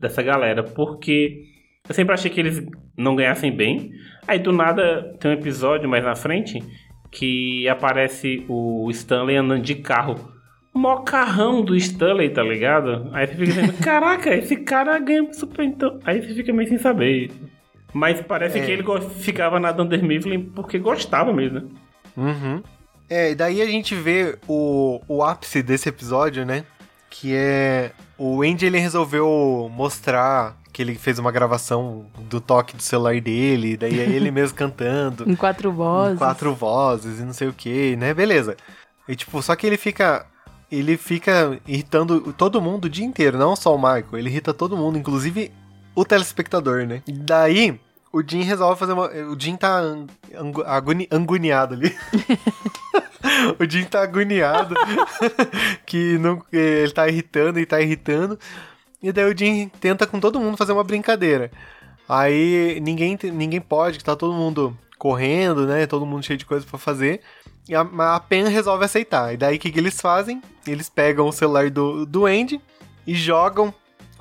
dessa 0.00 0.22
galera, 0.22 0.62
porque 0.62 1.44
eu 1.88 1.94
sempre 1.94 2.14
achei 2.14 2.30
que 2.30 2.40
eles 2.40 2.66
não 2.96 3.14
ganhassem 3.14 3.52
bem. 3.52 3.92
Aí 4.26 4.38
do 4.38 4.52
nada 4.52 5.14
tem 5.20 5.30
um 5.30 5.34
episódio 5.34 5.88
mais 5.88 6.02
na 6.02 6.16
frente 6.16 6.62
que 7.10 7.68
aparece 7.68 8.44
o 8.48 8.88
Stanley 8.90 9.36
andando 9.36 9.62
de 9.62 9.76
carro. 9.76 10.34
Maior 10.74 11.04
carrão 11.04 11.62
do 11.62 11.74
Stanley, 11.74 12.30
tá 12.30 12.42
ligado? 12.42 13.08
Aí 13.12 13.26
você 13.26 13.34
fica 13.34 13.46
dizendo, 13.46 13.72
caraca, 13.82 14.34
esse 14.34 14.56
cara 14.56 14.98
ganha 14.98 15.32
super 15.32 15.64
então. 15.64 15.98
Aí 16.04 16.20
você 16.20 16.34
fica 16.34 16.52
meio 16.52 16.68
sem 16.68 16.78
saber. 16.78 17.30
Mas 17.96 18.20
parece 18.20 18.58
É. 18.58 18.64
que 18.66 18.70
ele 18.70 18.84
ficava 19.20 19.58
na 19.58 19.72
Dunder 19.72 20.04
Mifflin 20.04 20.42
porque 20.54 20.78
gostava 20.78 21.32
mesmo, 21.32 21.60
né? 21.60 21.66
Uhum. 22.14 22.62
É, 23.08 23.30
e 23.30 23.34
daí 23.34 23.62
a 23.62 23.66
gente 23.66 23.94
vê 23.94 24.36
o, 24.46 25.00
o 25.08 25.22
ápice 25.24 25.62
desse 25.62 25.88
episódio, 25.88 26.44
né? 26.44 26.64
Que 27.08 27.34
é. 27.34 27.92
O 28.18 28.42
Andy 28.42 28.66
ele 28.66 28.78
resolveu 28.78 29.70
mostrar 29.72 30.56
que 30.72 30.82
ele 30.82 30.94
fez 30.94 31.18
uma 31.18 31.32
gravação 31.32 32.04
do 32.28 32.38
toque 32.38 32.76
do 32.76 32.82
celular 32.82 33.18
dele, 33.18 33.78
daí 33.78 33.98
é 33.98 34.04
ele 34.04 34.30
mesmo 34.30 34.56
cantando. 34.58 35.24
Em 35.30 35.34
quatro 35.34 35.72
vozes. 35.72 36.16
em 36.16 36.18
quatro 36.18 36.54
vozes 36.54 37.18
e 37.18 37.22
não 37.22 37.32
sei 37.32 37.48
o 37.48 37.52
que, 37.54 37.96
né? 37.96 38.12
Beleza. 38.12 38.56
E 39.08 39.16
tipo, 39.16 39.40
só 39.42 39.56
que 39.56 39.66
ele 39.66 39.78
fica. 39.78 40.26
Ele 40.70 40.96
fica 40.98 41.58
irritando 41.66 42.32
todo 42.34 42.60
mundo 42.60 42.86
o 42.86 42.90
dia 42.90 43.06
inteiro, 43.06 43.38
não 43.38 43.54
só 43.56 43.74
o 43.74 43.78
Michael. 43.78 44.18
Ele 44.18 44.28
irrita 44.28 44.52
todo 44.52 44.76
mundo, 44.76 44.98
inclusive 44.98 45.50
o 45.94 46.04
telespectador, 46.04 46.84
né? 46.86 47.02
E 47.06 47.12
daí, 47.12 47.80
o 48.16 48.22
Jim 48.26 48.42
resolve 48.42 48.78
fazer 48.78 48.94
uma. 48.94 49.08
O 49.08 49.38
Jim 49.38 49.56
tá 49.56 49.78
angu- 50.34 50.64
agoni- 50.64 51.08
ali. 51.10 51.94
o 53.60 53.70
Jim 53.70 53.84
tá 53.84 54.02
agoniado. 54.02 54.74
que 55.84 56.16
não, 56.18 56.42
ele 56.50 56.92
tá 56.92 57.06
irritando 57.08 57.60
e 57.60 57.66
tá 57.66 57.78
irritando. 57.80 58.38
E 59.02 59.12
daí 59.12 59.30
o 59.30 59.36
Jim 59.36 59.68
tenta 59.80 60.06
com 60.06 60.18
todo 60.18 60.40
mundo 60.40 60.56
fazer 60.56 60.72
uma 60.72 60.82
brincadeira. 60.82 61.50
Aí 62.08 62.80
ninguém, 62.80 63.18
ninguém 63.24 63.60
pode, 63.60 63.98
que 63.98 64.04
tá 64.04 64.16
todo 64.16 64.32
mundo 64.32 64.76
correndo, 64.98 65.66
né? 65.66 65.86
Todo 65.86 66.06
mundo 66.06 66.24
cheio 66.24 66.38
de 66.38 66.46
coisa 66.46 66.64
pra 66.64 66.78
fazer. 66.78 67.20
E 67.68 67.74
a, 67.74 67.82
a 67.82 68.20
Pen 68.20 68.48
resolve 68.48 68.84
aceitar. 68.84 69.34
E 69.34 69.36
daí 69.36 69.56
o 69.56 69.58
que, 69.58 69.70
que 69.70 69.78
eles 69.78 70.00
fazem? 70.00 70.40
Eles 70.66 70.88
pegam 70.88 71.28
o 71.28 71.32
celular 71.32 71.68
do, 71.70 72.06
do 72.06 72.24
Andy 72.24 72.60
e 73.06 73.14
jogam 73.14 73.74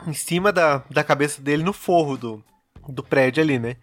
em 0.05 0.13
cima 0.13 0.51
da, 0.51 0.83
da 0.91 1.03
cabeça 1.03 1.41
dele 1.41 1.63
no 1.63 1.71
forro 1.71 2.17
do, 2.17 2.43
do 2.91 3.03
prédio 3.03 3.43
ali, 3.43 3.59
né? 3.59 3.75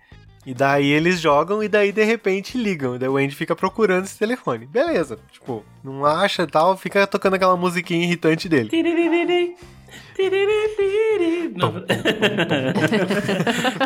E 0.45 0.53
daí 0.53 0.91
eles 0.91 1.21
jogam 1.21 1.63
e 1.63 1.69
daí 1.69 1.93
de 1.93 2.03
repente 2.03 2.59
ligam. 2.59 2.97
E 2.97 2.99
daí 2.99 3.09
o 3.09 3.17
Andy 3.17 3.35
fica 3.35 3.55
procurando 3.55 4.05
esse 4.05 4.19
telefone. 4.19 4.67
Beleza, 4.67 5.19
tipo, 5.31 5.65
não 5.85 6.05
acha 6.05 6.43
e 6.43 6.47
tal, 6.47 6.77
fica 6.77 7.07
tocando 7.07 7.35
aquela 7.35 7.57
musiquinha 7.57 8.05
irritante 8.05 8.49
dele. 8.49 8.69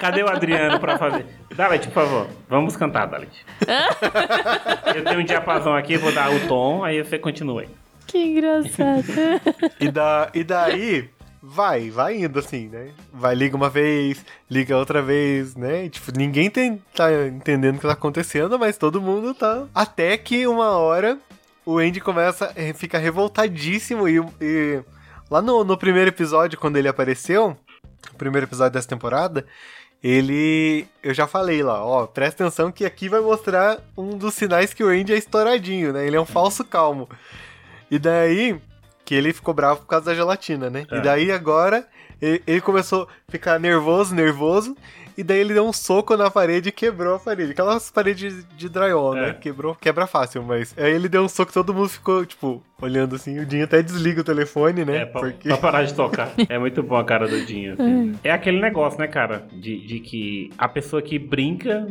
Cadê 0.00 0.22
o 0.22 0.28
Adriano 0.28 0.80
pra 0.80 0.96
fazer? 0.98 1.26
Dalit, 1.54 1.86
por 1.88 1.94
favor, 1.94 2.26
vamos 2.48 2.76
cantar, 2.76 3.06
Dalit. 3.06 3.44
Eu 4.94 5.04
tenho 5.04 5.20
um 5.20 5.24
diapasão 5.24 5.74
aqui, 5.74 5.96
vou 5.96 6.12
dar 6.12 6.30
o 6.30 6.40
tom, 6.48 6.84
aí 6.84 7.02
você 7.02 7.18
continua 7.18 7.62
aí. 7.62 7.68
Que 8.06 8.18
engraçado. 8.18 9.04
E, 9.80 9.90
da, 9.90 10.30
e 10.32 10.44
daí, 10.44 11.10
vai, 11.46 11.90
vai 11.90 12.16
indo 12.22 12.38
assim, 12.38 12.68
né? 12.68 12.90
Vai, 13.12 13.34
liga 13.34 13.56
uma 13.56 13.70
vez, 13.70 14.24
liga 14.50 14.76
outra 14.76 15.00
vez, 15.00 15.54
né? 15.54 15.88
Tipo, 15.88 16.10
ninguém 16.16 16.50
tem, 16.50 16.82
tá 16.94 17.08
entendendo 17.26 17.76
o 17.76 17.78
que 17.78 17.86
tá 17.86 17.92
acontecendo, 17.92 18.58
mas 18.58 18.76
todo 18.76 19.00
mundo 19.00 19.32
tá. 19.32 19.66
Até 19.72 20.18
que 20.18 20.46
uma 20.46 20.70
hora 20.70 21.18
o 21.64 21.78
Andy 21.78 22.00
começa 22.00 22.52
a 22.52 22.74
ficar 22.74 22.98
revoltadíssimo 22.98 24.08
e. 24.08 24.18
e 24.40 24.82
lá 25.30 25.40
no, 25.40 25.64
no 25.64 25.78
primeiro 25.78 26.10
episódio, 26.10 26.58
quando 26.58 26.76
ele 26.76 26.88
apareceu, 26.88 27.56
o 28.12 28.16
primeiro 28.16 28.46
episódio 28.46 28.72
dessa 28.72 28.88
temporada. 28.88 29.46
Ele. 30.02 30.86
Eu 31.02 31.14
já 31.14 31.26
falei 31.26 31.62
lá, 31.62 31.84
ó, 31.84 32.06
presta 32.06 32.44
atenção 32.44 32.70
que 32.70 32.84
aqui 32.84 33.08
vai 33.08 33.20
mostrar 33.20 33.78
um 33.96 34.10
dos 34.18 34.34
sinais 34.34 34.74
que 34.74 34.84
o 34.84 34.88
Andy 34.88 35.12
é 35.12 35.16
estouradinho, 35.16 35.92
né? 35.92 36.06
Ele 36.06 36.16
é 36.16 36.20
um 36.20 36.26
falso 36.26 36.64
calmo. 36.64 37.08
E 37.90 37.98
daí, 37.98 38.60
que 39.06 39.14
ele 39.14 39.32
ficou 39.32 39.54
bravo 39.54 39.80
por 39.80 39.86
causa 39.86 40.06
da 40.06 40.14
gelatina, 40.14 40.68
né? 40.68 40.84
É. 40.90 40.98
E 40.98 41.00
daí 41.00 41.32
agora, 41.32 41.86
ele, 42.20 42.42
ele 42.46 42.60
começou 42.60 43.04
a 43.04 43.30
ficar 43.32 43.58
nervoso, 43.58 44.14
nervoso. 44.14 44.76
E 45.18 45.22
daí 45.22 45.38
ele 45.38 45.54
deu 45.54 45.66
um 45.66 45.72
soco 45.72 46.14
na 46.14 46.30
parede 46.30 46.68
e 46.68 46.72
quebrou 46.72 47.14
a 47.14 47.18
parede. 47.18 47.52
Aquelas 47.52 47.90
paredes 47.90 48.46
de 48.54 48.68
drywall, 48.68 49.16
É. 49.16 49.20
né? 49.28 49.32
Quebrou, 49.40 49.74
quebra 49.74 50.06
fácil, 50.06 50.42
mas. 50.42 50.74
Aí 50.76 50.92
ele 50.92 51.08
deu 51.08 51.22
um 51.22 51.28
soco 51.28 51.50
todo 51.50 51.72
mundo 51.72 51.88
ficou, 51.88 52.26
tipo, 52.26 52.62
olhando 52.82 53.16
assim. 53.16 53.38
O 53.38 53.46
Dinho 53.46 53.64
até 53.64 53.80
desliga 53.82 54.20
o 54.20 54.24
telefone, 54.24 54.84
né? 54.84 54.98
É, 54.98 55.06
pra, 55.06 55.20
Porque. 55.22 55.48
pra 55.48 55.56
parar 55.56 55.84
de 55.84 55.94
tocar. 55.96 56.32
É 56.50 56.58
muito 56.58 56.82
bom 56.82 56.96
a 56.96 57.04
cara 57.04 57.26
do 57.26 57.46
Dinho. 57.46 57.72
assim, 57.72 57.82
né? 58.10 58.14
É 58.24 58.30
aquele 58.30 58.60
negócio, 58.60 58.98
né, 59.00 59.06
cara? 59.08 59.46
De, 59.52 59.86
de 59.86 60.00
que 60.00 60.50
a 60.58 60.68
pessoa 60.68 61.00
que 61.00 61.18
brinca 61.18 61.88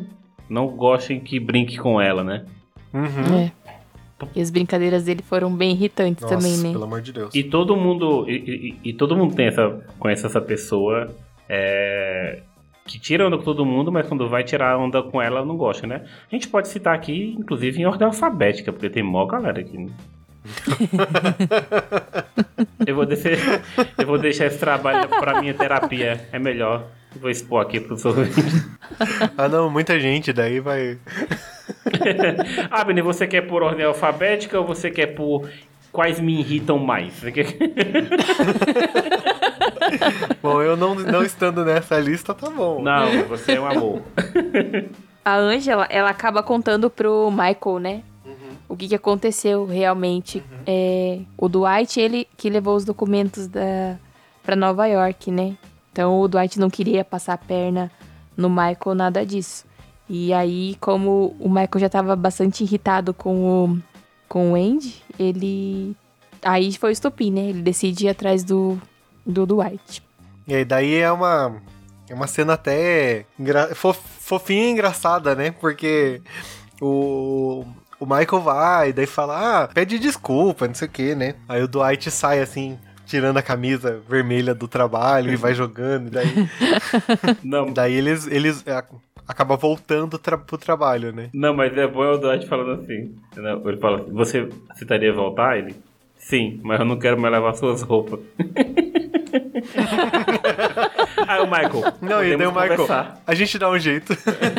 não 0.47 0.67
gosta 0.67 1.15
que 1.15 1.39
brinque 1.39 1.77
com 1.77 1.99
ela, 1.99 2.23
né? 2.23 2.45
Uhum. 2.93 3.51
É. 3.65 3.74
E 4.35 4.41
as 4.41 4.49
brincadeiras 4.49 5.03
dele 5.03 5.21
foram 5.21 5.53
bem 5.53 5.71
irritantes 5.71 6.21
Nossa, 6.23 6.35
também, 6.35 6.57
né? 6.57 6.71
pelo 6.71 6.83
amor 6.85 7.01
de 7.01 7.11
Deus. 7.11 7.33
E 7.35 7.43
todo 7.43 7.75
mundo. 7.75 8.25
E, 8.29 8.77
e- 8.83 8.89
e 8.89 8.93
todo 8.93 9.15
mundo 9.15 9.35
tem 9.35 9.47
essa, 9.47 9.81
conhece 9.99 10.25
essa 10.25 10.39
pessoa 10.41 11.13
é, 11.49 12.41
que 12.85 12.99
tira 12.99 13.27
onda 13.27 13.37
com 13.37 13.43
todo 13.43 13.65
mundo, 13.65 13.91
mas 13.91 14.07
quando 14.07 14.27
vai 14.29 14.43
tirar 14.43 14.77
onda 14.77 15.01
com 15.03 15.21
ela, 15.21 15.43
não 15.43 15.57
gosta, 15.57 15.85
né? 15.87 16.05
A 16.31 16.35
gente 16.35 16.47
pode 16.47 16.67
citar 16.67 16.93
aqui, 16.95 17.35
inclusive, 17.37 17.81
em 17.81 17.85
ordem 17.85 18.05
alfabética, 18.07 18.71
porque 18.71 18.89
tem 18.89 19.03
mó 19.03 19.25
galera 19.25 19.59
aqui. 19.59 19.77
né? 19.77 19.89
eu, 22.85 22.95
vou 22.95 23.05
descer, 23.05 23.39
eu 23.97 24.05
vou 24.05 24.17
deixar 24.17 24.45
esse 24.45 24.59
trabalho 24.59 25.07
pra 25.07 25.41
minha 25.41 25.53
terapia. 25.53 26.27
É 26.31 26.39
melhor. 26.39 26.87
Vou 27.19 27.29
expor 27.29 27.61
aqui 27.61 27.79
pros 27.79 28.05
ouvintes. 28.05 28.67
Ah, 29.37 29.49
não, 29.49 29.69
muita 29.69 29.99
gente, 29.99 30.31
daí 30.31 30.59
vai. 30.59 30.97
ah, 32.69 32.83
Beni, 32.83 33.01
você 33.01 33.25
quer 33.25 33.41
por 33.41 33.63
ordem 33.63 33.83
alfabética 33.83 34.59
ou 34.59 34.65
você 34.65 34.91
quer 34.91 35.07
por 35.07 35.49
quais 35.91 36.19
me 36.19 36.39
irritam 36.39 36.77
mais? 36.77 37.21
Bom, 40.41 40.61
eu 40.61 40.77
não, 40.77 40.95
não 40.95 41.23
estando 41.23 41.65
nessa 41.65 41.99
lista, 41.99 42.33
tá 42.33 42.49
bom. 42.49 42.81
Não, 42.81 43.23
você 43.23 43.53
é 43.53 43.59
um 43.59 43.65
amor. 43.65 44.01
A 45.25 45.35
Angela, 45.35 45.87
ela 45.89 46.11
acaba 46.11 46.43
contando 46.43 46.89
pro 46.89 47.31
Michael, 47.31 47.79
né? 47.79 48.03
Uhum. 48.67 48.75
O 48.75 48.77
que, 48.77 48.87
que 48.87 48.95
aconteceu 48.95 49.65
realmente. 49.65 50.43
É, 50.65 51.19
o 51.37 51.47
Dwight, 51.47 51.99
ele 51.99 52.27
que 52.35 52.49
levou 52.49 52.75
os 52.75 52.83
documentos 52.85 53.47
da, 53.47 53.97
pra 54.43 54.55
Nova 54.55 54.87
York, 54.87 55.29
né? 55.31 55.55
Então 55.91 56.19
o 56.19 56.27
Dwight 56.27 56.59
não 56.59 56.69
queria 56.69 57.05
passar 57.05 57.33
a 57.33 57.37
perna 57.37 57.91
no 58.35 58.49
Michael, 58.49 58.95
nada 58.95 59.25
disso. 59.25 59.65
E 60.09 60.33
aí, 60.33 60.75
como 60.79 61.35
o 61.39 61.47
Michael 61.47 61.79
já 61.79 61.89
tava 61.89 62.15
bastante 62.15 62.63
irritado 62.63 63.13
com 63.13 63.35
o, 63.45 63.79
com 64.27 64.51
o 64.51 64.55
Andy, 64.55 64.95
ele. 65.17 65.95
Aí 66.43 66.71
foi 66.77 66.89
o 66.89 66.91
estopim, 66.91 67.31
né? 67.31 67.41
Ele 67.49 67.61
decide 67.61 68.05
ir 68.05 68.09
atrás 68.09 68.43
do, 68.43 68.79
do 69.25 69.45
Dwight. 69.45 70.03
E 70.47 70.53
aí 70.53 70.65
daí 70.65 70.95
é 70.95 71.11
uma. 71.11 71.55
É 72.07 72.13
uma 72.13 72.27
cena 72.27 72.53
até 72.53 73.25
engra... 73.39 73.73
fof- 73.73 73.99
fofinha 74.19 74.67
e 74.67 74.71
engraçada, 74.71 75.33
né? 75.33 75.49
Porque 75.49 76.21
o. 76.79 77.65
O 77.99 78.05
Michael 78.05 78.41
vai, 78.41 78.93
daí 78.93 79.05
fala, 79.05 79.63
ah, 79.63 79.67
pede 79.67 79.97
desculpa, 79.97 80.67
não 80.67 80.75
sei 80.75 80.87
o 80.87 80.91
que, 80.91 81.15
né? 81.15 81.35
Aí 81.47 81.63
o 81.63 81.67
Dwight 81.67 82.11
sai 82.11 82.39
assim, 82.39 82.77
tirando 83.05 83.37
a 83.37 83.41
camisa 83.41 84.01
vermelha 84.07 84.53
do 84.53 84.67
trabalho 84.67 85.31
e 85.31 85.35
vai 85.35 85.53
jogando, 85.53 86.07
e 86.07 86.09
daí, 86.09 86.27
Não, 87.43 87.71
daí 87.71 87.93
eles, 87.93 88.27
eles 88.27 88.63
é, 88.67 88.83
acabam 89.27 89.57
voltando 89.57 90.17
tra 90.17 90.37
pro 90.37 90.57
trabalho, 90.57 91.13
né? 91.13 91.29
Não, 91.33 91.53
mas 91.53 91.75
é 91.77 91.87
bom 91.87 92.01
o 92.01 92.17
Dwight 92.17 92.47
falando 92.47 92.81
assim. 92.81 93.15
Ele 93.35 93.77
fala 93.77 94.01
assim, 94.01 94.11
você 94.11 94.49
aceitaria 94.69 95.13
voltar? 95.13 95.57
Ele, 95.57 95.75
sim, 96.17 96.59
mas 96.63 96.79
eu 96.79 96.85
não 96.85 96.99
quero 96.99 97.19
mais 97.19 97.33
levar 97.33 97.53
suas 97.53 97.81
roupas. 97.81 98.19
Aí 101.27 101.41
o 101.41 101.45
Michael, 101.45 101.93
Não, 102.01 102.23
e 102.23 102.37
daí 102.37 102.47
o 102.47 102.51
Michael, 102.51 102.87
a 103.25 103.35
gente 103.35 103.57
dá 103.57 103.69
um 103.69 103.79
jeito. 103.79 104.15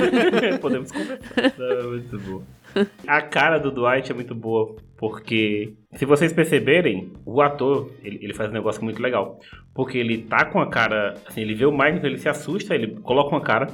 podemos 0.61 0.90
conversar. 0.90 1.53
Não, 1.59 1.70
é 1.70 1.83
muito 1.83 2.18
bom. 2.18 2.42
A 3.06 3.22
cara 3.22 3.58
do 3.58 3.70
Dwight 3.70 4.10
é 4.10 4.14
muito 4.14 4.34
boa, 4.34 4.76
porque 4.96 5.74
se 5.94 6.04
vocês 6.04 6.32
perceberem, 6.32 7.12
o 7.24 7.40
ator, 7.40 7.90
ele, 8.02 8.18
ele 8.22 8.34
faz 8.34 8.50
um 8.50 8.54
negócio 8.54 8.82
muito 8.84 9.00
legal. 9.00 9.38
Porque 9.74 9.98
ele 9.98 10.18
tá 10.18 10.44
com 10.44 10.60
a 10.60 10.68
cara, 10.68 11.14
assim, 11.26 11.42
ele 11.42 11.54
vê 11.54 11.66
o 11.66 11.72
Michael, 11.72 12.04
ele 12.04 12.18
se 12.18 12.28
assusta, 12.28 12.74
ele 12.74 13.00
coloca 13.00 13.30
uma 13.30 13.40
cara. 13.40 13.66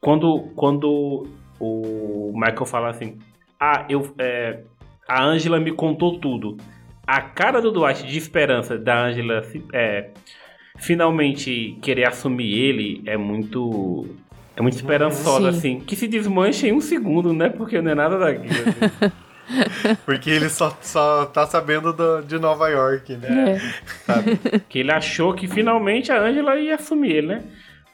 Quando, 0.00 0.50
quando 0.54 1.26
o 1.58 2.32
Michael 2.34 2.66
fala 2.66 2.90
assim, 2.90 3.18
ah, 3.58 3.86
eu, 3.88 4.14
é, 4.18 4.60
a 5.08 5.24
Angela 5.24 5.58
me 5.58 5.72
contou 5.72 6.18
tudo. 6.18 6.56
A 7.06 7.20
cara 7.20 7.60
do 7.60 7.70
Dwight 7.70 8.06
de 8.06 8.18
esperança 8.18 8.78
da 8.78 9.06
Angela 9.06 9.42
é, 9.72 10.10
finalmente 10.78 11.76
querer 11.82 12.08
assumir 12.08 12.52
ele 12.52 13.02
é 13.06 13.16
muito 13.16 14.06
é 14.56 14.62
muito 14.62 14.74
esperançosa, 14.76 15.52
Sim. 15.52 15.58
assim. 15.58 15.80
Que 15.80 15.96
se 15.96 16.06
desmanche 16.08 16.68
em 16.68 16.72
um 16.72 16.80
segundo, 16.80 17.32
né? 17.32 17.48
Porque 17.48 17.80
não 17.80 17.90
é 17.90 17.94
nada 17.94 18.18
daquilo. 18.18 18.52
assim. 18.54 19.12
Porque 20.06 20.30
ele 20.30 20.48
só, 20.48 20.74
só 20.80 21.26
tá 21.26 21.46
sabendo 21.46 21.92
do- 21.92 22.22
de 22.22 22.38
Nova 22.38 22.68
York, 22.70 23.14
né? 23.16 23.60
É. 24.08 24.58
que 24.68 24.78
ele 24.78 24.90
achou 24.90 25.34
que 25.34 25.46
finalmente 25.46 26.10
a 26.10 26.18
Angela 26.20 26.56
ia 26.58 26.76
assumir 26.76 27.12
ele, 27.12 27.26
né? 27.26 27.42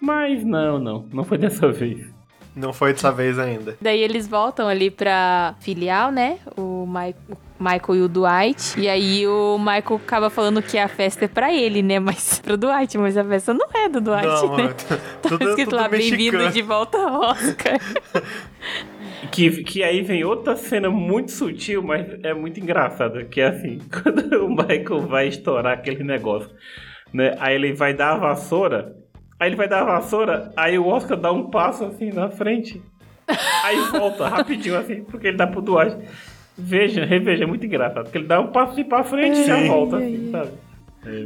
Mas 0.01 0.45
não, 0.45 0.79
não. 0.79 1.07
Não 1.13 1.25
foi 1.25 1.39
dessa 1.39 1.71
vez. 1.73 2.07
Não 2.55 2.73
foi 2.73 2.93
dessa 2.93 3.11
vez 3.11 3.39
ainda. 3.39 3.77
Daí 3.81 4.01
eles 4.01 4.29
voltam 4.29 4.69
ali 4.69 4.91
pra 4.91 5.55
filial, 5.61 6.11
né? 6.13 6.39
O, 6.57 6.87
Mi- 6.87 7.15
o 7.29 7.37
Michael 7.61 7.97
e 7.97 8.03
o 8.03 8.09
Dwight. 8.09 8.81
E 8.81 8.89
aí 8.89 9.27
o 9.27 9.59
Michael 9.59 10.01
acaba 10.03 10.31
falando 10.31 10.63
que 10.63 10.79
a 10.79 10.89
festa 10.89 11.27
é 11.27 11.29
pra 11.29 11.53
ele, 11.53 11.83
né? 11.83 11.99
Mas 12.01 12.41
pro 12.43 12.57
Dwight, 12.57 12.97
mas 12.97 13.17
a 13.17 13.25
festa 13.25 13.53
não 13.53 13.69
é 13.75 13.89
do 13.89 14.01
Dwight, 14.01 14.27
Não, 14.27 14.57
né? 14.57 14.63
mano, 14.65 14.75
Tá 15.23 15.29
tudo, 15.29 15.49
escrito 15.51 15.71
tudo 15.71 15.77
lá, 15.77 15.89
bem-vindo 15.89 16.51
de 16.51 16.63
volta 16.63 16.99
ao 16.99 17.21
Oscar. 17.21 17.79
Que, 19.31 19.63
que 19.63 19.83
aí 19.83 20.03
vem 20.03 20.25
outra 20.25 20.57
cena 20.57 20.89
muito 20.91 21.31
sutil, 21.31 21.83
mas 21.83 22.07
é 22.25 22.33
muito 22.35 22.59
engraçada. 22.59 23.23
Que 23.25 23.43
é 23.43 23.49
assim, 23.49 23.79
quando 24.03 24.45
o 24.45 24.49
Michael 24.49 25.07
vai 25.07 25.29
estourar 25.29 25.75
aquele 25.75 26.03
negócio, 26.03 26.51
né? 27.13 27.37
Aí 27.39 27.55
ele 27.55 27.73
vai 27.75 27.93
dar 27.95 28.15
a 28.15 28.17
vassoura. 28.17 28.97
Aí 29.39 29.51
ele 29.51 29.57
vai 29.57 29.69
dar 29.69 29.83
a 29.83 29.85
vassoura, 29.85 30.51
aí 30.57 30.79
o 30.79 30.87
Oscar 30.87 31.17
dá 31.19 31.31
um 31.31 31.49
passo 31.51 31.85
assim 31.85 32.11
na 32.11 32.31
frente. 32.31 32.83
Aí 33.63 33.77
volta 33.93 34.27
rapidinho 34.27 34.77
assim, 34.77 35.05
porque 35.05 35.29
ele 35.29 35.37
dá 35.37 35.47
pro 35.47 35.63
Dwight. 35.63 35.97
Veja, 36.61 37.05
reveja, 37.05 37.45
é 37.45 37.47
muito 37.47 37.65
engraçado. 37.67 38.05
Porque 38.05 38.19
ele 38.19 38.27
dá 38.27 38.41
um 38.41 38.49
passo 38.49 38.83
pra 38.85 39.03
frente 39.05 39.41
e 39.41 39.45
já 39.47 39.59
Sim. 39.59 39.69
volta, 39.69 39.97
assim, 39.97 40.31
sabe? 40.31 40.51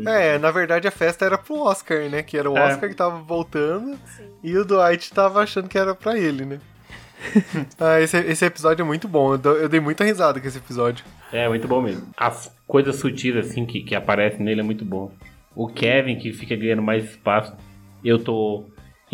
É, 0.07 0.39
na 0.39 0.53
verdade 0.53 0.87
a 0.87 0.91
festa 0.93 1.25
era 1.25 1.37
pro 1.37 1.61
Oscar, 1.63 2.09
né? 2.09 2.23
Que 2.23 2.39
era 2.39 2.49
o 2.49 2.57
É. 2.57 2.69
Oscar 2.69 2.89
que 2.89 2.95
tava 2.95 3.17
voltando 3.19 3.99
e 4.43 4.57
o 4.57 4.65
Dwight 4.65 5.13
tava 5.13 5.43
achando 5.43 5.69
que 5.69 5.77
era 5.77 5.95
pra 5.97 6.17
ele, 6.17 6.45
né? 6.45 6.61
ah, 7.81 8.01
esse, 8.01 8.17
esse 8.19 8.45
episódio 8.45 8.83
é 8.83 8.87
muito 8.87 9.09
bom. 9.09 9.35
Eu 9.35 9.69
dei 9.69 9.81
muita 9.81 10.05
risada 10.05 10.41
com 10.41 10.47
esse 10.47 10.59
episódio. 10.59 11.05
É, 11.33 11.49
muito 11.49 11.67
bom 11.67 11.81
mesmo. 11.83 12.07
As 12.17 12.55
coisas 12.67 12.97
sutis, 12.97 13.35
assim, 13.37 13.67
que, 13.67 13.81
que 13.83 13.95
aparecem 13.95 14.45
nele 14.45 14.61
é 14.61 14.65
muito 14.65 14.85
bom. 14.85 15.11
O 15.57 15.67
Kevin, 15.67 16.17
que 16.19 16.33
fica 16.33 16.55
ganhando 16.55 16.83
mais 16.83 17.05
espaço. 17.05 17.53
Eu 18.05 18.19
tô 18.19 18.65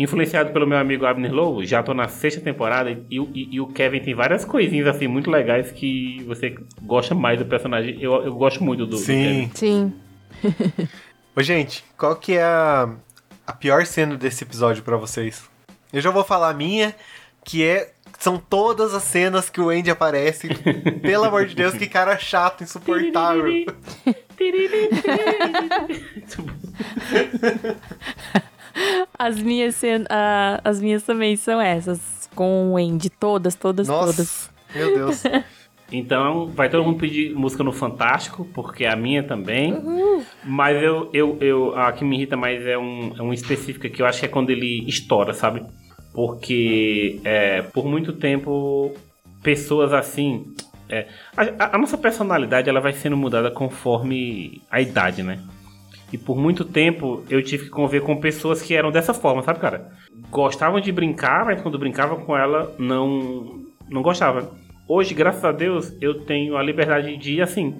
influenciado 0.01 0.51
pelo 0.51 0.65
meu 0.67 0.77
amigo 0.77 1.05
Abner 1.05 1.33
Lowe, 1.33 1.65
já 1.65 1.81
tô 1.83 1.93
na 1.93 2.07
sexta 2.07 2.41
temporada 2.41 2.89
e, 2.91 3.17
e- 3.19 3.49
e 3.55 3.59
o 3.61 3.67
Kevin 3.67 3.99
tem 3.99 4.13
várias 4.13 4.43
coisinhas, 4.45 4.87
assim, 4.87 5.07
muito 5.07 5.29
legais 5.31 5.71
que 5.71 6.23
você 6.27 6.55
gosta 6.81 7.13
mais 7.15 7.37
do 7.39 7.45
personagem. 7.45 7.97
Eu, 8.01 8.13
eu 8.23 8.33
gosto 8.35 8.63
muito 8.63 8.85
do, 8.85 8.97
do 8.97 9.05
Kevin. 9.05 9.51
Sim. 9.53 9.93
Sim. 10.43 10.87
Ô, 11.35 11.41
gente, 11.41 11.83
qual 11.97 12.15
que 12.15 12.33
é 12.33 12.43
a, 12.43 12.89
a 13.47 13.53
pior 13.53 13.85
cena 13.85 14.15
desse 14.17 14.43
episódio 14.43 14.83
pra 14.83 14.97
vocês? 14.97 15.49
Eu 15.93 16.01
já 16.01 16.09
vou 16.11 16.23
falar 16.23 16.49
a 16.49 16.53
minha, 16.53 16.95
que 17.43 17.63
é. 17.63 17.91
São 18.19 18.37
todas 18.37 18.93
as 18.93 19.01
cenas 19.03 19.49
que 19.49 19.59
o 19.59 19.69
Andy 19.69 19.89
aparece. 19.89 20.47
Pelo 21.01 21.23
amor 21.23 21.45
de 21.47 21.55
Deus, 21.55 21.73
que 21.73 21.87
cara 21.87 22.15
chato, 22.19 22.63
insuportável. 22.63 23.45
As 29.17 29.39
minhas, 29.41 29.81
ah, 30.09 30.59
as 30.63 30.81
minhas 30.81 31.03
também 31.03 31.35
são 31.35 31.59
essas. 31.61 32.29
Com 32.35 32.71
o 32.73 32.77
Andy. 32.77 33.09
Todas, 33.09 33.55
todas, 33.55 33.87
todas. 33.87 34.17
Nossa, 34.17 34.49
meu 34.75 34.93
Deus. 34.95 35.23
Então, 35.93 36.47
vai 36.47 36.69
todo 36.69 36.85
mundo 36.85 36.99
pedir 36.99 37.35
música 37.35 37.65
no 37.65 37.73
Fantástico, 37.73 38.47
porque 38.53 38.85
a 38.85 38.95
minha 38.95 39.21
também. 39.23 39.75
Mas 40.41 40.81
eu, 40.81 41.09
eu, 41.11 41.37
eu, 41.41 41.75
a 41.77 41.91
que 41.91 42.05
me 42.05 42.15
irrita 42.15 42.37
mais 42.37 42.65
é 42.65 42.77
um, 42.77 43.13
é 43.19 43.21
um 43.21 43.33
específico 43.33 43.89
que 43.89 44.01
eu 44.01 44.05
acho 44.05 44.21
que 44.21 44.25
é 44.25 44.29
quando 44.29 44.51
ele 44.51 44.85
estoura, 44.87 45.33
sabe? 45.33 45.61
Porque 46.13 47.19
é, 47.25 47.61
por 47.61 47.85
muito 47.85 48.13
tempo, 48.13 48.93
pessoas 49.43 49.91
assim. 49.91 50.53
é, 50.87 51.07
a, 51.35 51.41
a- 51.65 51.75
a 51.75 51.77
nossa 51.77 51.97
personalidade 51.97 52.69
ela 52.69 52.79
vai 52.79 52.93
sendo 52.93 53.17
mudada 53.17 53.51
conforme 53.51 54.61
a 54.71 54.79
idade, 54.79 55.23
né? 55.23 55.39
E 56.11 56.17
por 56.17 56.37
muito 56.37 56.65
tempo 56.65 57.23
eu 57.29 57.41
tive 57.41 57.65
que 57.65 57.69
conviver 57.69 58.01
com 58.01 58.19
pessoas 58.19 58.61
que 58.61 58.75
eram 58.75 58.91
dessa 58.91 59.13
forma, 59.13 59.41
sabe, 59.43 59.59
cara? 59.59 59.91
Gostavam 60.29 60.79
de 60.79 60.91
brincar, 60.91 61.45
mas 61.45 61.61
quando 61.61 61.79
brincava 61.79 62.15
com 62.17 62.37
ela, 62.37 62.75
não, 62.77 63.65
não 63.89 64.01
gostava. 64.01 64.51
Hoje, 64.87 65.13
graças 65.13 65.43
a 65.45 65.51
Deus, 65.51 65.95
eu 66.01 66.21
tenho 66.25 66.57
a 66.57 66.63
liberdade 66.63 67.15
de 67.15 67.35
ir 67.35 67.41
assim. 67.41 67.77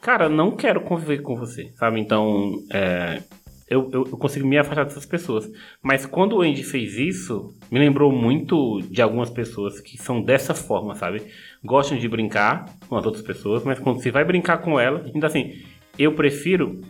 Cara, 0.00 0.28
não 0.28 0.52
quero 0.52 0.80
conviver 0.80 1.18
com 1.18 1.36
você, 1.36 1.72
sabe? 1.76 2.00
Então, 2.00 2.52
é, 2.72 3.22
eu, 3.68 3.90
eu, 3.92 4.06
eu 4.06 4.16
consigo 4.16 4.46
me 4.46 4.58
afastar 4.58 4.84
dessas 4.84 5.06
pessoas. 5.06 5.50
Mas 5.82 6.06
quando 6.06 6.36
o 6.36 6.42
Andy 6.42 6.64
fez 6.64 6.94
isso, 6.96 7.54
me 7.70 7.78
lembrou 7.78 8.10
muito 8.10 8.80
de 8.90 9.02
algumas 9.02 9.30
pessoas 9.30 9.80
que 9.80 9.96
são 9.98 10.22
dessa 10.22 10.54
forma, 10.54 10.94
sabe? 10.94 11.22
Gostam 11.62 11.98
de 11.98 12.08
brincar 12.08 12.64
com 12.88 12.96
as 12.96 13.04
outras 13.04 13.24
pessoas, 13.24 13.62
mas 13.64 13.78
quando 13.78 14.00
você 14.00 14.10
vai 14.10 14.24
brincar 14.24 14.58
com 14.58 14.80
ela, 14.80 15.04
então 15.14 15.28
assim, 15.28 15.62
eu 15.98 16.12
prefiro 16.12 16.80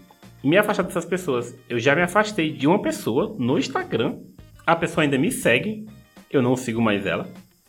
me 0.43 0.57
afastar 0.57 0.83
dessas 0.83 1.05
pessoas. 1.05 1.57
Eu 1.69 1.79
já 1.79 1.95
me 1.95 2.03
afastei 2.03 2.53
de 2.53 2.67
uma 2.67 2.81
pessoa 2.81 3.35
no 3.39 3.59
Instagram. 3.59 4.19
A 4.67 4.77
pessoa 4.77 5.05
ainda 5.05 5.19
me 5.19 5.31
segue. 5.31 5.87
Eu 6.31 6.43
não 6.43 6.57
sigo 6.57 6.81
mais 6.81 7.07
ela. 7.07 7.29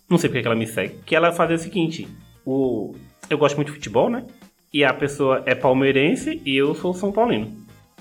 Não 0.09 0.17
sei 0.17 0.29
porque 0.29 0.41
que 0.41 0.47
ela 0.47 0.55
me 0.55 0.67
segue. 0.67 0.95
Que 1.05 1.15
ela 1.15 1.31
fazia 1.31 1.55
o 1.55 1.59
seguinte: 1.59 2.07
o... 2.45 2.95
eu 3.29 3.37
gosto 3.37 3.55
muito 3.55 3.69
de 3.69 3.75
futebol, 3.75 4.09
né? 4.09 4.25
E 4.73 4.83
a 4.83 4.93
pessoa 4.93 5.43
é 5.45 5.55
palmeirense 5.55 6.41
e 6.45 6.55
eu 6.55 6.75
sou 6.75 6.93
São 6.93 7.11
Paulino. 7.11 7.51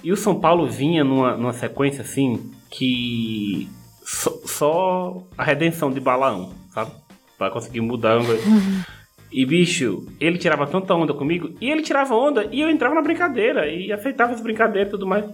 E 0.02 0.12
o 0.12 0.16
São 0.16 0.38
Paulo 0.38 0.68
vinha 0.68 1.02
numa, 1.02 1.36
numa 1.36 1.52
sequência 1.52 2.02
assim 2.02 2.52
que 2.70 3.68
só, 4.04 5.22
a 5.36 5.44
redenção 5.44 5.90
de 5.90 6.00
Balaão, 6.00 6.52
sabe? 6.72 6.92
Pra 7.36 7.50
conseguir 7.50 7.80
mudar. 7.80 8.18
E 9.30 9.44
bicho, 9.44 10.06
ele 10.18 10.38
tirava 10.38 10.66
tanta 10.66 10.94
onda 10.94 11.12
comigo, 11.12 11.50
e 11.60 11.70
ele 11.70 11.82
tirava 11.82 12.14
onda, 12.14 12.48
e 12.50 12.60
eu 12.60 12.70
entrava 12.70 12.94
na 12.94 13.02
brincadeira, 13.02 13.66
e 13.66 13.92
aceitava 13.92 14.32
as 14.32 14.40
brincadeiras 14.40 14.88
e 14.88 14.90
tudo 14.90 15.06
mais. 15.06 15.24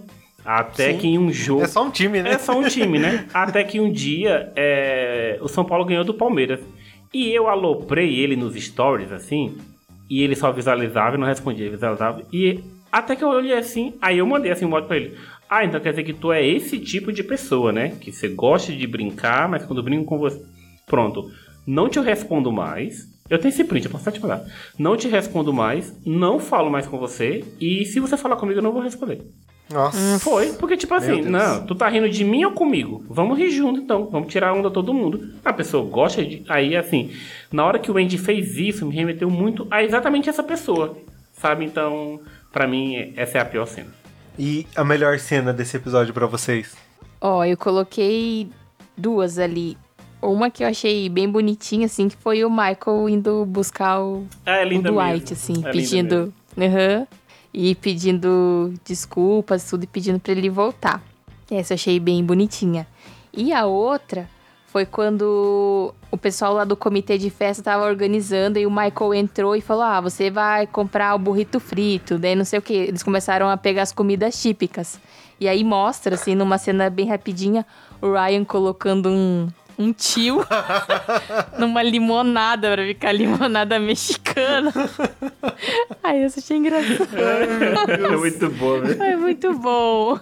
Até 0.43 0.91
Sim. 0.91 0.99
que 0.99 1.07
em 1.07 1.17
um 1.17 1.31
jogo. 1.31 1.63
É 1.63 1.67
só 1.67 1.83
um 1.83 1.89
time, 1.89 2.21
né? 2.21 2.31
É 2.31 2.37
só 2.37 2.57
um 2.57 2.67
time, 2.67 2.99
né? 2.99 3.25
Até 3.33 3.63
que 3.63 3.79
um 3.79 3.91
dia 3.91 4.51
é, 4.55 5.39
o 5.41 5.47
São 5.47 5.65
Paulo 5.65 5.85
ganhou 5.85 6.03
do 6.03 6.13
Palmeiras. 6.13 6.59
E 7.11 7.33
eu 7.33 7.47
aloprei 7.47 8.19
ele 8.19 8.35
nos 8.35 8.53
stories, 8.55 9.11
assim, 9.11 9.57
e 10.09 10.21
ele 10.21 10.35
só 10.35 10.51
visualizava 10.51 11.15
e 11.15 11.19
não 11.19 11.25
respondia, 11.25 11.69
visualizava. 11.69 12.21
E 12.31 12.59
até 12.91 13.15
que 13.15 13.23
eu 13.23 13.29
olhei 13.29 13.57
assim, 13.57 13.93
aí 14.01 14.19
eu 14.19 14.27
mandei 14.27 14.51
assim 14.51 14.65
um 14.65 14.69
modo 14.69 14.87
pra 14.87 14.97
ele. 14.97 15.17
Ah, 15.49 15.63
então 15.63 15.79
quer 15.79 15.91
dizer 15.91 16.03
que 16.03 16.13
tu 16.13 16.31
é 16.31 16.45
esse 16.45 16.79
tipo 16.79 17.11
de 17.11 17.23
pessoa, 17.23 17.71
né? 17.71 17.95
Que 18.01 18.11
você 18.11 18.27
gosta 18.27 18.71
de 18.71 18.85
brincar, 18.85 19.47
mas 19.47 19.65
quando 19.65 19.81
brinco 19.81 20.05
com 20.05 20.17
você. 20.17 20.41
Pronto. 20.85 21.31
Não 21.65 21.89
te 21.89 21.99
respondo 21.99 22.51
mais. 22.51 23.07
Eu 23.27 23.39
tenho 23.39 23.49
esse 23.49 23.63
print, 23.63 23.85
eu 23.85 23.91
posso 23.91 24.07
até 24.07 24.19
te 24.19 24.21
mandar. 24.21 24.45
Não 24.77 24.95
te 24.95 25.07
respondo 25.07 25.51
mais, 25.51 25.91
não 26.05 26.39
falo 26.39 26.69
mais 26.69 26.85
com 26.85 26.99
você, 26.99 27.43
e 27.59 27.83
se 27.85 27.99
você 27.99 28.15
falar 28.15 28.35
comigo, 28.35 28.59
eu 28.59 28.63
não 28.63 28.71
vou 28.71 28.83
responder. 28.83 29.25
Nossa. 29.67 30.19
Foi, 30.19 30.53
porque 30.53 30.77
tipo 30.77 30.93
assim, 30.93 31.23
não, 31.23 31.65
tu 31.65 31.73
tá 31.73 31.89
rindo 31.89 32.07
de 32.07 32.23
mim 32.23 32.45
ou 32.45 32.51
comigo? 32.51 33.03
Vamos 33.09 33.37
rir 33.37 33.49
junto 33.49 33.79
então, 33.79 34.07
vamos 34.11 34.31
tirar 34.31 34.49
a 34.49 34.53
onda 34.53 34.69
todo 34.69 34.93
mundo. 34.93 35.33
A 35.43 35.51
pessoa 35.51 35.89
gosta 35.89 36.23
de. 36.23 36.43
Aí 36.47 36.75
assim, 36.77 37.11
na 37.51 37.65
hora 37.65 37.79
que 37.79 37.89
o 37.89 37.97
Andy 37.97 38.17
fez 38.19 38.57
isso, 38.57 38.85
me 38.85 38.93
remeteu 38.93 39.27
muito 39.27 39.67
a 39.71 39.83
exatamente 39.83 40.29
essa 40.29 40.43
pessoa, 40.43 40.95
sabe? 41.33 41.65
Então, 41.65 42.19
pra 42.51 42.67
mim, 42.67 43.11
essa 43.15 43.39
é 43.39 43.41
a 43.41 43.45
pior 43.45 43.65
cena. 43.65 43.89
E 44.37 44.67
a 44.75 44.83
melhor 44.83 45.17
cena 45.17 45.51
desse 45.51 45.77
episódio 45.77 46.13
pra 46.13 46.27
vocês? 46.27 46.75
Ó, 47.19 47.43
eu 47.43 47.57
coloquei 47.57 48.49
duas 48.95 49.39
ali. 49.39 49.75
Uma 50.25 50.49
que 50.49 50.63
eu 50.63 50.67
achei 50.67 51.07
bem 51.09 51.29
bonitinha, 51.29 51.85
assim, 51.85 52.07
que 52.09 52.15
foi 52.17 52.43
o 52.43 52.49
Michael 52.49 53.09
indo 53.09 53.45
buscar 53.45 54.01
o, 54.01 54.25
É 54.45 54.65
o 54.65 54.81
Dwight, 54.81 55.31
mesmo. 55.31 55.33
assim, 55.33 55.63
É 55.65 55.71
pedindo. 55.71 56.33
E 57.53 57.73
pedindo 57.75 58.73
desculpas, 58.85 59.63
tudo, 59.69 59.83
e 59.83 59.87
pedindo 59.87 60.19
pra 60.19 60.33
ele 60.33 60.49
voltar. 60.49 61.01
Essa 61.49 61.73
eu 61.73 61.75
achei 61.75 61.99
bem 61.99 62.23
bonitinha. 62.23 62.85
E 63.33 63.53
a 63.53 63.65
outra 63.65 64.29
foi 64.67 64.85
quando 64.85 65.93
o 66.11 66.17
pessoal 66.17 66.53
lá 66.53 66.65
do 66.65 66.75
comitê 66.75 67.17
de 67.17 67.29
festa 67.29 67.63
tava 67.63 67.85
organizando 67.85 68.59
e 68.59 68.65
o 68.65 68.69
Michael 68.71 69.13
entrou 69.13 69.55
e 69.55 69.61
falou: 69.61 69.83
Ah, 69.83 70.01
você 70.01 70.29
vai 70.29 70.67
comprar 70.67 71.15
o 71.15 71.19
burrito 71.19 71.59
frito, 71.61 72.17
daí 72.17 72.35
não 72.35 72.43
sei 72.43 72.59
o 72.59 72.61
que. 72.61 72.73
Eles 72.73 73.03
começaram 73.03 73.49
a 73.49 73.55
pegar 73.55 73.83
as 73.83 73.93
comidas 73.93 74.41
típicas. 74.41 74.99
E 75.39 75.47
aí 75.47 75.63
mostra, 75.63 76.15
assim, 76.15 76.35
numa 76.35 76.57
cena 76.57 76.89
bem 76.89 77.07
rapidinha, 77.07 77.65
o 78.01 78.11
Ryan 78.11 78.43
colocando 78.43 79.09
um, 79.09 79.47
um 79.77 79.91
tio 79.91 80.45
numa 81.59 81.81
limonada 81.83 82.71
pra 82.71 82.85
ficar 82.85 83.11
limonada 83.11 83.79
mexicana. 83.79 84.71
Aí 86.03 86.21
eu 86.21 86.27
achei 86.27 86.57
engraçado. 86.57 87.09
É 88.13 88.15
muito 88.17 88.49
bom, 88.49 88.77
né? 88.79 89.11
É 89.11 89.15
muito 89.15 89.53
bom. 89.59 90.19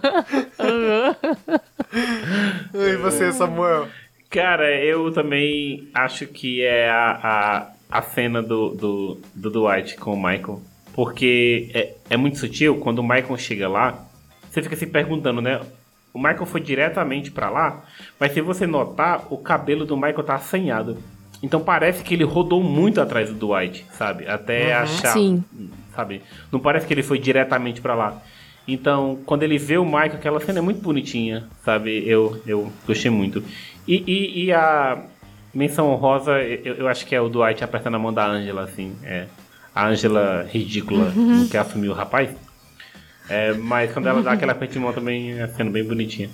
E 2.74 2.96
você, 2.96 3.32
Samuel? 3.32 3.88
Cara, 4.30 4.74
eu 4.84 5.12
também 5.12 5.88
acho 5.94 6.26
que 6.26 6.62
é 6.62 6.88
a, 6.90 7.10
a, 7.22 7.98
a 7.98 8.02
cena 8.02 8.42
do, 8.42 8.70
do, 8.70 9.20
do 9.34 9.50
Dwight 9.50 9.96
com 9.96 10.14
o 10.14 10.16
Michael. 10.16 10.60
Porque 10.92 11.70
é, 11.74 11.94
é 12.10 12.16
muito 12.16 12.38
sutil, 12.38 12.76
quando 12.78 12.98
o 12.98 13.02
Michael 13.02 13.36
chega 13.36 13.68
lá, 13.68 14.06
você 14.50 14.62
fica 14.62 14.76
se 14.76 14.86
perguntando, 14.86 15.40
né? 15.40 15.60
O 16.14 16.18
Michael 16.18 16.46
foi 16.46 16.60
diretamente 16.60 17.32
pra 17.32 17.50
lá, 17.50 17.82
mas 18.20 18.32
se 18.32 18.40
você 18.40 18.68
notar, 18.68 19.26
o 19.30 19.36
cabelo 19.36 19.84
do 19.84 19.96
Michael 19.96 20.22
tá 20.22 20.36
assanhado. 20.36 20.96
Então 21.42 21.60
parece 21.60 22.04
que 22.04 22.14
ele 22.14 22.22
rodou 22.22 22.62
muito 22.62 23.00
atrás 23.00 23.28
do 23.28 23.34
Dwight, 23.34 23.84
sabe? 23.90 24.26
Até 24.28 24.72
achar. 24.72 25.12
Sim. 25.12 25.42
Sabe? 25.94 26.22
Não 26.52 26.60
parece 26.60 26.86
que 26.86 26.94
ele 26.94 27.02
foi 27.02 27.18
diretamente 27.18 27.80
pra 27.80 27.96
lá. 27.96 28.22
Então, 28.66 29.18
quando 29.26 29.42
ele 29.42 29.58
vê 29.58 29.76
o 29.76 29.84
Michael, 29.84 30.14
aquela 30.14 30.40
cena 30.40 30.60
é 30.60 30.62
muito 30.62 30.80
bonitinha, 30.80 31.48
sabe? 31.64 32.08
Eu, 32.08 32.40
eu 32.46 32.72
gostei 32.86 33.10
muito. 33.10 33.42
E, 33.86 34.02
e, 34.06 34.44
e 34.44 34.52
a 34.52 35.02
menção 35.52 35.90
honrosa, 35.90 36.40
eu, 36.40 36.76
eu 36.76 36.88
acho 36.88 37.04
que 37.06 37.14
é 37.14 37.20
o 37.20 37.28
Dwight 37.28 37.62
apertando 37.62 37.96
a 37.96 37.98
mão 37.98 38.12
da 38.12 38.24
Angela, 38.26 38.62
assim. 38.62 38.94
É. 39.02 39.26
A 39.74 39.88
Angela 39.88 40.46
ridícula, 40.48 41.12
não 41.14 41.48
quer 41.48 41.58
assumir 41.58 41.88
o 41.88 41.92
rapaz. 41.92 42.30
É, 43.28 43.52
mas 43.54 43.92
quando 43.92 44.08
ela 44.08 44.22
dá 44.22 44.32
aquela 44.32 44.52
aperto 44.52 44.74
de 44.74 44.78
mão 44.78 44.92
também, 44.92 45.40
é 45.40 45.48
sendo 45.48 45.70
bem 45.70 45.84
bonitinha. 45.84 46.30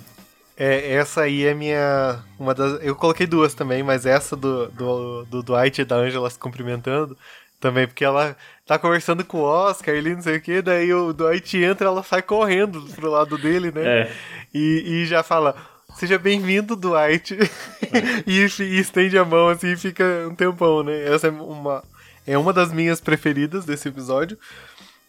É, 0.57 0.93
essa 0.93 1.21
aí 1.21 1.45
é 1.45 1.53
minha. 1.53 2.19
Uma 2.37 2.53
das. 2.53 2.83
Eu 2.83 2.95
coloquei 2.95 3.25
duas 3.25 3.53
também, 3.53 3.81
mas 3.81 4.05
essa 4.05 4.35
do, 4.35 4.67
do, 4.69 5.25
do 5.25 5.43
Dwight 5.43 5.81
e 5.81 5.85
da 5.85 5.95
Angela 5.95 6.29
se 6.29 6.37
cumprimentando 6.37 7.17
também, 7.59 7.87
porque 7.87 8.03
ela 8.03 8.35
tá 8.65 8.77
conversando 8.77 9.23
com 9.23 9.37
o 9.37 9.43
Oscar, 9.43 9.93
ele 9.93 10.15
não 10.15 10.21
sei 10.21 10.37
o 10.37 10.41
que, 10.41 10.61
daí 10.61 10.91
o 10.93 11.13
Dwight 11.13 11.57
entra 11.57 11.87
ela 11.87 12.03
sai 12.03 12.21
correndo 12.21 12.81
pro 12.95 13.11
lado 13.11 13.37
dele, 13.37 13.71
né? 13.71 14.01
É. 14.01 14.11
E, 14.53 15.01
e 15.01 15.05
já 15.05 15.23
fala. 15.23 15.55
Seja 15.95 16.17
bem-vindo, 16.17 16.75
Dwight. 16.75 17.37
e, 18.25 18.39
e 18.45 18.79
estende 18.79 19.17
a 19.17 19.25
mão 19.25 19.49
assim 19.49 19.73
e 19.73 19.77
fica 19.77 20.03
um 20.29 20.33
tempão, 20.33 20.83
né? 20.83 21.03
Essa 21.03 21.27
é 21.27 21.29
uma, 21.29 21.83
é 22.25 22.37
uma 22.37 22.53
das 22.53 22.71
minhas 22.71 23.01
preferidas 23.01 23.65
desse 23.65 23.89
episódio. 23.89 24.37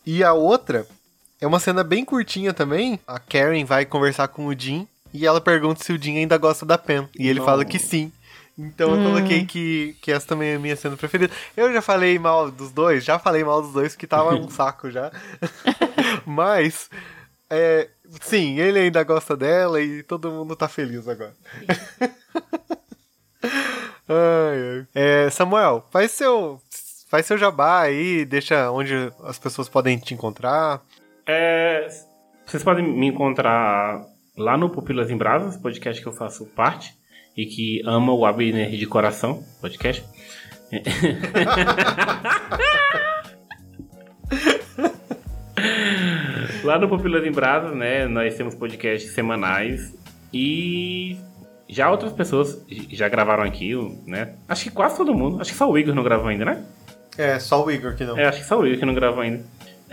E 0.05 0.25
a 0.25 0.33
outra 0.33 0.85
é 1.43 1.47
uma 1.47 1.59
cena 1.59 1.83
bem 1.83 2.05
curtinha 2.05 2.55
também. 2.55 3.01
A 3.07 3.19
Karen 3.19 3.65
vai 3.65 3.85
conversar 3.85 4.29
com 4.29 4.47
o 4.47 4.59
Jim 4.59 4.87
e 5.13 5.27
ela 5.27 5.41
pergunta 5.41 5.83
se 5.83 5.93
o 5.93 6.01
Jim 6.01 6.17
ainda 6.17 6.39
gosta 6.39 6.65
da 6.65 6.79
Pen. 6.79 7.09
E 7.19 7.29
ele 7.29 7.41
Não. 7.41 7.47
fala 7.47 7.65
que 7.65 7.79
sim. 7.81 8.13
Então 8.57 8.95
eu 8.95 9.03
coloquei 9.11 9.45
que, 9.45 9.97
que 10.01 10.13
essa 10.13 10.27
também 10.27 10.51
é 10.51 10.55
a 10.55 10.59
minha 10.59 10.77
cena 10.77 10.97
preferida. 10.97 11.33
Eu 11.57 11.73
já 11.73 11.83
falei 11.83 12.17
mal 12.19 12.51
dos 12.51 12.71
dois, 12.71 13.03
já 13.05 13.19
falei 13.19 13.43
mal 13.43 13.61
dos 13.61 13.73
dois, 13.73 13.97
que 13.97 14.07
tava 14.07 14.35
um 14.37 14.49
saco 14.51 14.89
já. 14.91 15.11
Mas, 16.25 16.89
é, 17.51 17.89
sim, 18.21 18.61
ele 18.61 18.79
ainda 18.79 19.03
gosta 19.03 19.37
dela 19.37 19.81
e 19.81 20.03
todo 20.05 20.31
mundo 20.31 20.55
tá 20.55 20.69
feliz 20.69 21.09
agora. 21.09 21.35
Ai, 24.09 24.59
ai. 24.79 24.87
É, 24.95 25.31
Samuel, 25.31 25.87
faz 25.91 26.11
seu, 26.11 26.61
faz 27.09 27.25
seu 27.27 27.39
jabá 27.39 27.81
aí, 27.83 28.25
deixa 28.25 28.71
onde 28.71 28.93
as 29.25 29.39
pessoas 29.39 29.69
podem 29.69 29.99
te 29.99 30.13
encontrar. 30.13 30.81
É, 31.27 31.89
vocês 32.45 32.65
podem 32.65 32.85
me 32.85 33.07
encontrar 33.07 34.05
lá 34.37 34.57
no 34.57 34.69
Pupilas 34.71 35.09
em 35.11 35.17
Brasas, 35.17 35.57
podcast 35.57 36.03
que 36.03 36.09
eu 36.09 36.13
faço 36.13 36.47
parte 36.47 36.97
e 37.37 37.47
que 37.47 37.81
ama 37.87 38.13
o 38.13 38.27
Abner 38.27 38.71
de 38.71 38.87
coração, 38.87 39.45
podcast. 39.61 40.05
lá 46.65 46.79
no 46.79 46.89
Pupilas 46.89 47.25
em 47.25 47.33
Brasas, 47.33 47.77
né, 47.77 48.07
nós 48.07 48.37
temos 48.37 48.55
podcasts 48.55 49.13
semanais 49.13 49.95
e 50.33 51.19
já 51.69 51.91
outras 51.91 52.13
pessoas 52.13 52.65
já 52.91 53.09
gravaram 53.09 53.43
aqui, 53.45 53.75
né? 54.07 54.35
Acho 54.49 54.65
que 54.65 54.71
quase 54.71 54.97
todo 54.97 55.15
mundo, 55.15 55.41
acho 55.41 55.53
que 55.53 55.57
só 55.57 55.71
o 55.71 55.79
Igor 55.79 55.95
não 55.95 56.03
gravou 56.03 56.27
ainda, 56.29 56.45
né? 56.45 56.65
É, 57.17 57.39
só 57.39 57.65
o 57.65 57.71
Igor 57.71 57.95
que 57.95 58.05
não. 58.05 58.19
É, 58.19 58.27
acho 58.27 58.41
que 58.41 58.47
só 58.47 58.59
o 58.59 58.67
Igor 58.67 58.81
que 58.81 58.87
não 58.87 58.95
gravou 58.95 59.21
ainda. 59.21 59.45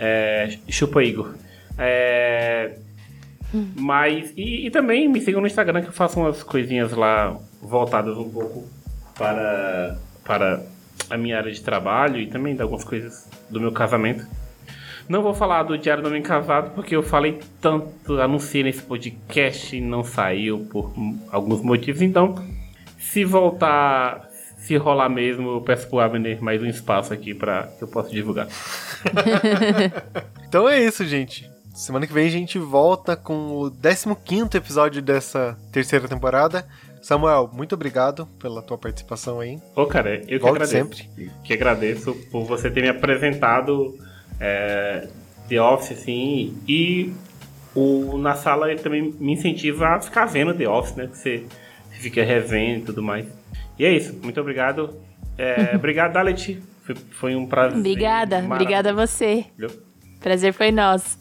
É, 0.02 0.56
chupa 0.68 1.04
Igor. 1.04 1.34
É, 1.76 2.78
mas. 3.76 4.32
E, 4.34 4.66
e 4.66 4.70
também 4.70 5.06
me 5.06 5.20
sigam 5.20 5.42
no 5.42 5.46
Instagram 5.46 5.82
que 5.82 5.88
eu 5.88 5.92
faço 5.92 6.18
umas 6.18 6.42
coisinhas 6.42 6.92
lá 6.92 7.36
voltadas 7.60 8.16
um 8.16 8.30
pouco 8.30 8.66
para, 9.16 9.98
para 10.24 10.62
a 11.10 11.16
minha 11.18 11.36
área 11.36 11.52
de 11.52 11.60
trabalho 11.60 12.18
e 12.18 12.26
também 12.26 12.56
de 12.56 12.62
algumas 12.62 12.82
coisas 12.82 13.28
do 13.50 13.60
meu 13.60 13.72
casamento. 13.72 14.26
Não 15.06 15.22
vou 15.22 15.34
falar 15.34 15.64
do 15.64 15.76
Diário 15.76 16.02
do 16.02 16.08
Homem 16.08 16.22
Casado 16.22 16.70
porque 16.74 16.96
eu 16.96 17.02
falei 17.02 17.40
tanto, 17.60 18.20
anunciei 18.20 18.62
nesse 18.62 18.82
podcast 18.82 19.76
e 19.76 19.80
não 19.80 20.02
saiu 20.02 20.60
por 20.70 20.94
alguns 21.32 21.60
motivos. 21.60 22.00
Então, 22.00 22.36
se 22.96 23.24
voltar, 23.24 24.29
se 24.60 24.76
rolar 24.76 25.08
mesmo, 25.08 25.50
eu 25.50 25.60
peço 25.60 25.88
pro 25.88 26.00
Abner 26.00 26.42
mais 26.42 26.62
um 26.62 26.66
espaço 26.66 27.12
aqui 27.12 27.34
para 27.34 27.64
que 27.78 27.82
eu 27.82 27.88
possa 27.88 28.10
divulgar. 28.10 28.46
Então 30.46 30.68
é 30.68 30.82
isso, 30.82 31.04
gente. 31.06 31.48
Semana 31.72 32.08
que 32.08 32.12
vem 32.12 32.26
a 32.26 32.30
gente 32.30 32.58
volta 32.58 33.16
com 33.16 33.52
o 33.52 33.70
15 33.70 34.56
episódio 34.56 35.00
dessa 35.00 35.56
terceira 35.70 36.08
temporada. 36.08 36.66
Samuel, 37.00 37.48
muito 37.52 37.76
obrigado 37.76 38.26
pela 38.38 38.60
tua 38.60 38.76
participação 38.76 39.38
aí. 39.38 39.60
Ô, 39.76 39.86
cara, 39.86 40.16
eu 40.16 40.26
que 40.26 40.38
Volte 40.40 40.56
agradeço. 40.56 40.72
sempre. 40.72 41.30
Que 41.44 41.52
agradeço 41.52 42.14
por 42.32 42.44
você 42.44 42.68
ter 42.68 42.82
me 42.82 42.88
apresentado 42.88 43.96
é, 44.40 45.06
The 45.48 45.62
Office, 45.62 45.92
assim, 45.92 46.58
e 46.66 47.12
o, 47.72 48.18
na 48.18 48.34
sala 48.34 48.72
ele 48.72 48.80
também 48.80 49.14
me 49.20 49.34
incentiva 49.34 49.86
a 49.90 50.00
ficar 50.00 50.26
vendo 50.26 50.52
The 50.52 50.68
Office, 50.68 50.96
né? 50.96 51.06
Que 51.06 51.16
você, 51.16 51.44
você 51.90 52.00
fica 52.00 52.24
revendo 52.24 52.80
e 52.80 52.84
tudo 52.86 53.02
mais. 53.04 53.26
E 53.80 53.84
é 53.86 53.96
isso, 53.96 54.14
muito 54.22 54.38
obrigado. 54.38 54.94
É, 55.38 55.72
obrigado, 55.74 56.12
Dalet. 56.12 56.62
Foi, 56.84 56.94
foi 57.12 57.34
um 57.34 57.46
prazer. 57.46 57.78
Obrigada, 57.78 58.44
obrigada 58.44 58.90
a 58.90 58.92
você. 58.92 59.46
Entendeu? 59.56 59.70
Prazer 60.20 60.52
foi 60.52 60.70
nosso. 60.70 61.16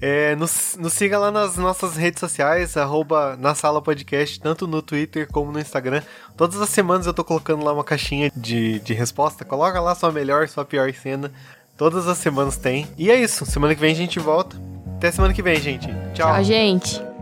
É, 0.00 0.34
nos, 0.34 0.76
nos 0.76 0.92
siga 0.92 1.16
lá 1.20 1.30
nas 1.30 1.56
nossas 1.56 1.94
redes 1.96 2.18
sociais, 2.18 2.76
arroba 2.76 3.36
na 3.36 3.54
sala 3.54 3.80
podcast, 3.80 4.40
tanto 4.40 4.66
no 4.66 4.82
Twitter 4.82 5.28
como 5.30 5.52
no 5.52 5.60
Instagram. 5.60 6.02
Todas 6.36 6.60
as 6.60 6.68
semanas 6.68 7.06
eu 7.06 7.14
tô 7.14 7.22
colocando 7.22 7.64
lá 7.64 7.72
uma 7.72 7.84
caixinha 7.84 8.28
de, 8.34 8.80
de 8.80 8.92
resposta. 8.92 9.44
Coloca 9.44 9.80
lá 9.80 9.94
sua 9.94 10.10
melhor, 10.10 10.48
sua 10.48 10.64
pior 10.64 10.92
cena. 10.92 11.30
Todas 11.78 12.08
as 12.08 12.18
semanas 12.18 12.56
tem. 12.56 12.88
E 12.98 13.08
é 13.08 13.14
isso. 13.14 13.46
Semana 13.46 13.72
que 13.72 13.80
vem 13.80 13.92
a 13.92 13.96
gente 13.96 14.18
volta. 14.18 14.56
Até 14.96 15.12
semana 15.12 15.32
que 15.32 15.42
vem, 15.42 15.60
gente. 15.60 15.86
Tchau. 16.12 16.26
Tchau, 16.26 16.42
gente. 16.42 17.13